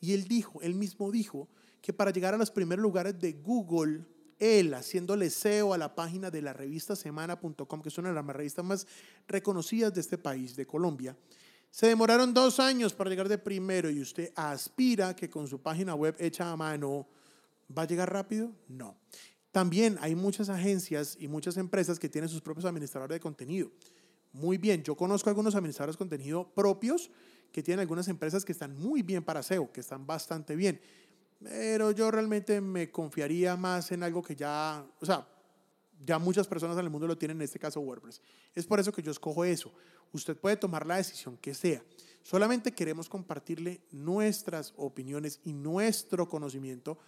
Y 0.00 0.12
él 0.12 0.28
dijo, 0.28 0.60
él 0.62 0.74
mismo 0.74 1.10
dijo, 1.10 1.48
que 1.80 1.92
para 1.92 2.10
llegar 2.10 2.34
a 2.34 2.36
los 2.36 2.50
primeros 2.50 2.82
lugares 2.82 3.16
de 3.20 3.32
Google, 3.32 4.04
él 4.40 4.74
haciéndole 4.74 5.30
SEO 5.30 5.72
a 5.72 5.78
la 5.78 5.94
página 5.94 6.32
de 6.32 6.42
la 6.42 6.52
revista 6.52 6.96
semana.com, 6.96 7.80
que 7.80 7.88
es 7.88 7.98
una 7.98 8.08
de 8.08 8.14
las 8.16 8.26
revistas 8.26 8.64
más 8.64 8.86
reconocidas 9.28 9.94
de 9.94 10.00
este 10.00 10.18
país, 10.18 10.56
de 10.56 10.66
Colombia, 10.66 11.16
se 11.76 11.88
demoraron 11.88 12.32
dos 12.32 12.58
años 12.58 12.94
para 12.94 13.10
llegar 13.10 13.28
de 13.28 13.36
primero 13.36 13.90
y 13.90 14.00
usted 14.00 14.32
aspira 14.34 15.14
que 15.14 15.28
con 15.28 15.46
su 15.46 15.60
página 15.60 15.94
web 15.94 16.16
hecha 16.18 16.50
a 16.50 16.56
mano 16.56 17.06
va 17.76 17.82
a 17.82 17.86
llegar 17.86 18.10
rápido. 18.10 18.50
No. 18.66 18.96
También 19.52 19.98
hay 20.00 20.14
muchas 20.14 20.48
agencias 20.48 21.18
y 21.20 21.28
muchas 21.28 21.58
empresas 21.58 21.98
que 21.98 22.08
tienen 22.08 22.30
sus 22.30 22.40
propios 22.40 22.64
administradores 22.64 23.16
de 23.16 23.20
contenido. 23.20 23.70
Muy 24.32 24.56
bien, 24.56 24.82
yo 24.84 24.96
conozco 24.96 25.28
algunos 25.28 25.54
administradores 25.54 25.96
de 25.96 25.98
contenido 25.98 26.50
propios 26.54 27.10
que 27.52 27.62
tienen 27.62 27.80
algunas 27.80 28.08
empresas 28.08 28.42
que 28.42 28.52
están 28.52 28.74
muy 28.78 29.02
bien 29.02 29.22
para 29.22 29.42
SEO, 29.42 29.70
que 29.70 29.80
están 29.80 30.06
bastante 30.06 30.56
bien. 30.56 30.80
Pero 31.42 31.90
yo 31.90 32.10
realmente 32.10 32.58
me 32.62 32.90
confiaría 32.90 33.54
más 33.54 33.92
en 33.92 34.02
algo 34.02 34.22
que 34.22 34.34
ya, 34.34 34.82
o 34.98 35.04
sea, 35.04 35.28
ya 36.04 36.18
muchas 36.18 36.46
personas 36.46 36.76
en 36.76 36.84
el 36.84 36.90
mundo 36.90 37.06
lo 37.06 37.16
tienen, 37.16 37.38
en 37.38 37.42
este 37.42 37.58
caso 37.58 37.80
WordPress. 37.80 38.20
Es 38.54 38.66
por 38.66 38.80
eso 38.80 38.92
que 38.92 39.02
yo 39.02 39.10
escojo 39.10 39.44
eso. 39.44 39.72
Usted 40.12 40.36
puede 40.36 40.56
tomar 40.56 40.86
la 40.86 40.96
decisión 40.96 41.36
que 41.36 41.54
sea. 41.54 41.82
Solamente 42.22 42.72
queremos 42.72 43.08
compartirle 43.08 43.80
nuestras 43.92 44.74
opiniones 44.76 45.40
y 45.44 45.52
nuestro 45.52 46.28
conocimiento 46.28 46.98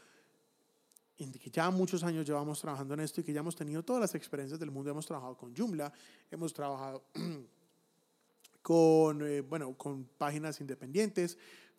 en 1.18 1.33
que 1.33 1.51
ya 1.51 1.68
muchos 1.70 2.05
años 2.05 2.24
llevamos 2.24 2.61
trabajando 2.61 2.94
en 2.94 3.01
esto 3.01 3.20
y 3.20 3.24
que 3.24 3.33
ya 3.33 3.40
hemos 3.40 3.57
tenido 3.57 3.83
todas 3.85 4.01
las 4.01 4.14
experiencias 4.14 4.61
del 4.61 4.70
mundo. 4.70 4.90
Hemos 4.90 5.07
trabajado 5.07 5.37
con 5.37 5.55
Joomla, 5.55 5.92
hemos 6.31 6.53
trabajado 6.53 7.03
con, 8.62 9.27
eh, 9.27 9.40
bueno, 9.40 9.77
con 9.77 10.05
páginas 10.05 10.61
independientes, 10.61 11.37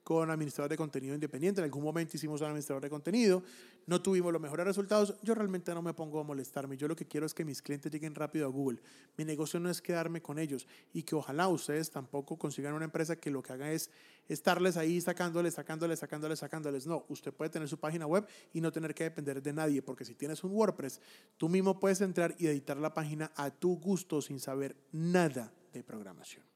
con 0.09 0.31
administrador 0.31 0.71
de 0.71 0.75
contenido 0.75 1.13
independiente. 1.13 1.61
En 1.61 1.65
algún 1.65 1.83
momento 1.83 2.17
hicimos 2.17 2.41
un 2.41 2.47
administrador 2.47 2.81
de 2.81 2.89
contenido, 2.89 3.43
no 3.85 4.01
tuvimos 4.01 4.33
los 4.33 4.41
mejores 4.41 4.65
resultados. 4.65 5.13
Yo 5.21 5.35
realmente 5.35 5.71
no 5.71 5.83
me 5.83 5.93
pongo 5.93 6.19
a 6.19 6.23
molestarme. 6.23 6.77
Yo 6.77 6.87
lo 6.87 6.95
que 6.95 7.05
quiero 7.05 7.27
es 7.27 7.35
que 7.35 7.45
mis 7.45 7.61
clientes 7.61 7.91
lleguen 7.91 8.15
rápido 8.15 8.47
a 8.47 8.49
Google. 8.49 8.79
Mi 9.17 9.23
negocio 9.23 9.59
no 9.59 9.69
es 9.69 9.83
quedarme 9.83 10.19
con 10.19 10.39
ellos 10.39 10.67
y 10.93 11.03
que 11.03 11.13
ojalá 11.13 11.47
ustedes 11.47 11.91
tampoco 11.91 12.39
consigan 12.39 12.73
una 12.73 12.85
empresa 12.85 13.17
que 13.17 13.29
lo 13.29 13.43
que 13.43 13.53
haga 13.53 13.71
es 13.71 13.91
estarles 14.27 14.77
ahí 14.77 14.99
sacándoles, 14.99 15.53
sacándoles, 15.53 15.99
sacándoles, 15.99 16.39
sacándoles. 16.39 16.87
No, 16.87 17.05
usted 17.09 17.31
puede 17.31 17.51
tener 17.51 17.69
su 17.69 17.77
página 17.77 18.07
web 18.07 18.25
y 18.51 18.61
no 18.61 18.71
tener 18.71 18.95
que 18.95 19.03
depender 19.03 19.43
de 19.43 19.53
nadie, 19.53 19.83
porque 19.83 20.05
si 20.05 20.15
tienes 20.15 20.43
un 20.43 20.53
WordPress, 20.53 21.01
tú 21.37 21.49
mismo 21.49 21.79
puedes 21.79 22.01
entrar 22.01 22.33
y 22.39 22.47
editar 22.47 22.77
la 22.77 22.95
página 22.95 23.31
a 23.35 23.51
tu 23.51 23.77
gusto 23.77 24.23
sin 24.23 24.39
saber 24.39 24.75
nada 24.91 25.53
de 25.71 25.83
programación. 25.83 26.49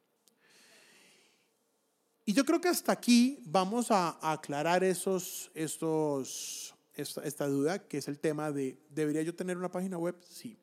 Y 2.26 2.34
yo 2.34 2.46
creo 2.46 2.62
que 2.62 2.70
hasta 2.70 2.94
aquí 2.94 3.40
vamos 3.46 3.92
a, 3.92 4.18
aclarar 4.22 4.84
esos, 4.84 5.52
estos, 5.54 6.74
esta, 6.96 7.48
duda, 7.48 7.86
que 7.86 7.98
es 7.98 8.08
el 8.08 8.18
tema 8.18 8.52
de, 8.52 8.78
¿debería 8.90 9.22
yo 9.24 9.36
tener 9.36 9.58
una 9.58 9.72
página 9.72 9.98
web? 9.98 10.16
Sí. 10.30 10.58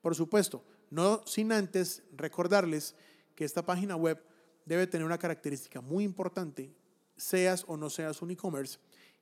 Por 0.00 0.14
supuesto, 0.14 0.64
no 0.88 1.22
sin 1.26 1.50
antes 1.50 2.04
recordarles 2.12 2.94
que 3.34 3.44
esta 3.44 3.66
página 3.66 3.96
web 3.96 4.22
debe 4.64 4.86
tener 4.86 5.04
una 5.04 5.18
característica 5.18 5.80
muy 5.80 6.04
importante, 6.04 6.72
seas 7.16 7.64
o 7.66 7.76
no 7.76 7.90
seas 7.90 8.22
un 8.22 8.30
e-commerce, 8.30 8.78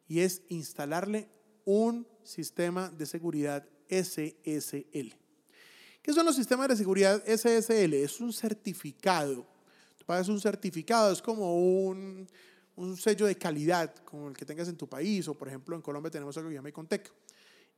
y 0.07 0.21
es 0.21 0.43
instalarle 0.49 1.31
un 1.65 2.07
sistema 2.23 2.91
de 2.91 3.07
seguridad 3.07 3.67
SSL. 3.89 5.17
¿Qué 6.03 6.13
son 6.13 6.27
los 6.27 6.37
sistemas 6.37 6.69
de 6.69 6.77
seguridad 6.77 7.23
SSL? 7.27 7.95
Es 7.95 8.21
un 8.21 8.33
certificado 8.33 9.47
pagas 10.09 10.29
un 10.31 10.41
certificado, 10.41 11.13
es 11.13 11.21
como 11.21 11.55
un, 11.87 12.27
un, 12.77 12.97
sello 12.97 13.27
de 13.27 13.37
calidad 13.37 13.95
como 14.07 14.29
el 14.29 14.35
que 14.35 14.47
tengas 14.47 14.67
en 14.67 14.77
tu 14.79 14.89
país, 14.89 15.29
o 15.29 15.35
por 15.35 15.49
ejemplo 15.49 15.77
en 15.77 15.83
Colombia 15.83 16.11
tenemos 16.11 16.35
algo 16.39 16.49
que 16.49 16.55
se 16.55 16.59
llama 16.59 16.71
Icontec. 16.71 17.13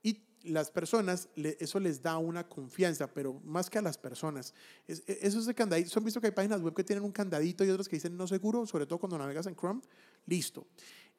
Y 0.01 0.17
las 0.45 0.71
personas, 0.71 1.29
eso 1.35 1.81
les 1.81 2.01
da 2.01 2.19
una 2.19 2.49
confianza, 2.49 3.13
pero 3.13 3.41
más 3.45 3.69
que 3.69 3.79
a 3.79 3.83
las 3.83 3.99
personas. 3.99 4.55
Es, 4.87 5.03
e, 5.09 5.19
eso 5.23 5.41
es 5.41 5.47
de 5.47 5.57
candadito. 5.57 5.91
¿Han 5.99 6.05
visto 6.05 6.21
que 6.21 6.29
hay 6.29 6.33
páginas 6.33 6.61
web 6.61 6.73
que 6.73 6.85
tienen 6.85 7.05
un 7.05 7.11
candadito 7.11 7.65
y 7.65 7.71
otras 7.71 7.89
que 7.89 7.97
dicen 7.97 8.17
no 8.17 8.29
seguro, 8.29 8.65
sobre 8.65 8.87
todo 8.87 9.01
cuando 9.01 9.19
navegas 9.19 9.49
en 9.49 9.57
Chrome? 9.57 9.81
Listo. 10.27 10.69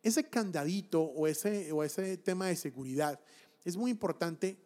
Ese 0.02 0.24
candadito 0.30 1.02
o 1.02 1.28
ese, 1.28 1.74
o 1.74 1.84
ese 1.84 2.15
tema 2.19 2.47
de 2.47 2.56
seguridad 2.56 3.19
es 3.65 3.76
muy 3.76 3.91
importante 3.91 4.58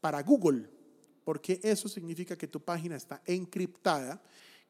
para 0.00 0.22
Google, 0.22 0.66
porque 1.24 1.60
eso 1.62 1.90
significa 1.90 2.38
que 2.38 2.48
tu 2.48 2.64
página 2.64 2.96
está 2.96 3.22
encriptada 3.26 4.22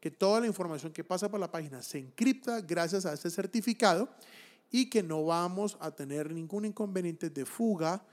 que 0.04 0.10
toda 0.10 0.38
la 0.38 0.46
información 0.46 0.92
que 0.92 1.02
pasa 1.02 1.30
por 1.30 1.40
la 1.40 1.50
página 1.50 1.80
se 1.80 1.96
encripta 1.96 2.60
gracias 2.60 3.06
a 3.06 3.14
este 3.14 3.30
certificado 3.30 4.06
y 4.70 4.90
que 4.90 5.02
no 5.02 5.24
vamos 5.24 5.78
a 5.80 5.92
tener 5.92 6.30
ningún 6.30 6.66
inconveniente 6.66 7.30
de 7.30 7.46
fuga 7.46 8.04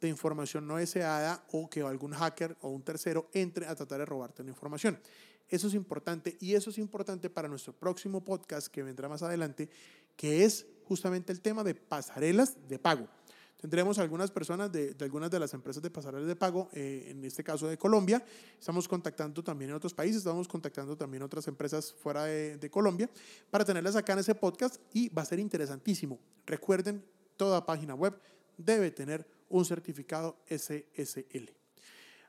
de 0.00 0.06
información 0.06 0.64
no 0.64 0.76
deseada 0.76 1.42
o 1.50 1.68
que 1.68 1.80
algún 1.80 2.12
hacker 2.12 2.56
o 2.60 2.68
un 2.68 2.82
tercero 2.82 3.28
entre 3.32 3.66
a 3.66 3.74
tratar 3.74 3.98
de 3.98 4.04
robarte 4.04 4.44
la 4.44 4.50
información. 4.50 5.00
Eso 5.48 5.66
es 5.66 5.74
importante 5.74 6.36
y 6.38 6.54
eso 6.54 6.70
es 6.70 6.78
importante 6.78 7.28
para 7.28 7.48
nuestro 7.48 7.72
próximo 7.72 8.22
podcast 8.22 8.68
que 8.68 8.84
vendrá 8.84 9.08
más 9.08 9.24
adelante, 9.24 9.68
que 10.16 10.44
es 10.44 10.68
justamente 10.84 11.32
el 11.32 11.40
tema 11.40 11.64
de 11.64 11.74
pasarelas 11.74 12.58
de 12.68 12.78
pago. 12.78 13.08
Tendremos 13.60 13.98
algunas 13.98 14.30
personas 14.30 14.72
de, 14.72 14.96
algunas 15.00 15.30
de 15.30 15.38
las 15.38 15.52
empresas 15.52 15.82
de 15.82 15.90
pasarelas 15.90 16.26
de 16.26 16.34
pago, 16.34 16.70
eh, 16.72 17.08
en 17.10 17.22
este 17.26 17.44
caso 17.44 17.68
de 17.68 17.76
Colombia. 17.76 18.24
Estamos 18.58 18.88
contactando 18.88 19.44
también 19.44 19.70
en 19.70 19.76
otros 19.76 19.92
países, 19.92 20.18
estamos 20.18 20.48
contactando 20.48 20.96
también 20.96 21.22
otras 21.22 21.46
empresas 21.46 21.92
fuera 21.92 22.24
de, 22.24 22.70
Colombia 22.70 23.10
para 23.50 23.64
tenerlas 23.64 23.96
acá 23.96 24.14
en 24.14 24.20
ese 24.20 24.34
podcast 24.34 24.76
y 24.94 25.10
va 25.10 25.20
a 25.20 25.24
ser 25.26 25.40
interesantísimo. 25.40 26.18
Recuerden, 26.46 27.04
toda 27.36 27.66
página 27.66 27.94
web 27.94 28.18
debe 28.56 28.90
tener 28.90 29.26
un 29.50 29.64
certificado 29.66 30.38
SSL. 30.46 31.50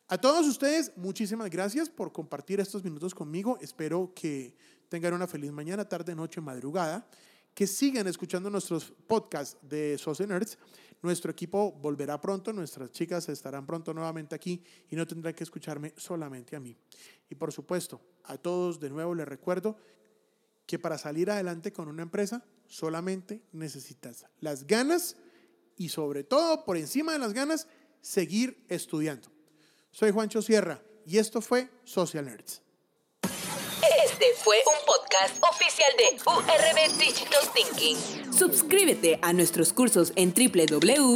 A 0.09 0.17
todos 0.17 0.45
ustedes, 0.45 0.91
muchísimas 0.97 1.49
gracias 1.49 1.89
por 1.89 2.11
compartir 2.11 2.59
estos 2.59 2.83
minutos 2.83 3.15
conmigo. 3.15 3.57
Espero 3.61 4.11
que 4.13 4.57
tengan 4.89 5.13
una 5.13 5.27
feliz 5.27 5.53
mañana, 5.53 5.87
tarde, 5.87 6.13
noche, 6.13 6.41
madrugada. 6.41 7.07
Que 7.53 7.67
sigan 7.67 8.07
escuchando 8.07 8.49
nuestros 8.49 8.93
podcasts 9.07 9.57
de 9.61 9.97
Social 9.97 10.27
Nerds. 10.27 10.57
Nuestro 11.01 11.31
equipo 11.31 11.71
volverá 11.71 12.21
pronto, 12.21 12.53
nuestras 12.53 12.91
chicas 12.91 13.27
estarán 13.29 13.65
pronto 13.65 13.93
nuevamente 13.93 14.35
aquí 14.35 14.63
y 14.89 14.95
no 14.95 15.07
tendrán 15.07 15.33
que 15.33 15.43
escucharme 15.43 15.93
solamente 15.97 16.55
a 16.55 16.59
mí. 16.59 16.77
Y 17.29 17.35
por 17.35 17.51
supuesto, 17.51 18.01
a 18.23 18.37
todos 18.37 18.79
de 18.79 18.89
nuevo 18.89 19.15
les 19.15 19.27
recuerdo 19.27 19.77
que 20.67 20.77
para 20.77 20.97
salir 20.97 21.31
adelante 21.31 21.73
con 21.73 21.87
una 21.87 22.03
empresa 22.03 22.45
solamente 22.67 23.41
necesitas 23.51 24.25
las 24.39 24.65
ganas 24.67 25.17
y 25.75 25.89
sobre 25.89 26.23
todo, 26.23 26.63
por 26.63 26.77
encima 26.77 27.13
de 27.13 27.19
las 27.19 27.33
ganas, 27.33 27.67
seguir 28.01 28.63
estudiando. 28.69 29.29
Soy 29.89 30.11
Juancho 30.11 30.41
Sierra 30.41 30.83
y 31.05 31.17
esto 31.17 31.41
fue 31.41 31.69
Social 31.83 32.25
Nerds. 32.25 32.61
Este 34.21 34.35
fue 34.43 34.57
un 34.67 34.75
podcast 34.85 35.43
oficial 35.43 35.89
de 35.97 36.03
URB 36.29 36.97
Digital 36.99 37.41
Thinking. 37.55 37.97
Suscríbete 38.31 39.17
a 39.21 39.33
nuestros 39.33 39.73
cursos 39.73 40.13
en 40.15 40.31
www.urb.com.co. 40.33 41.11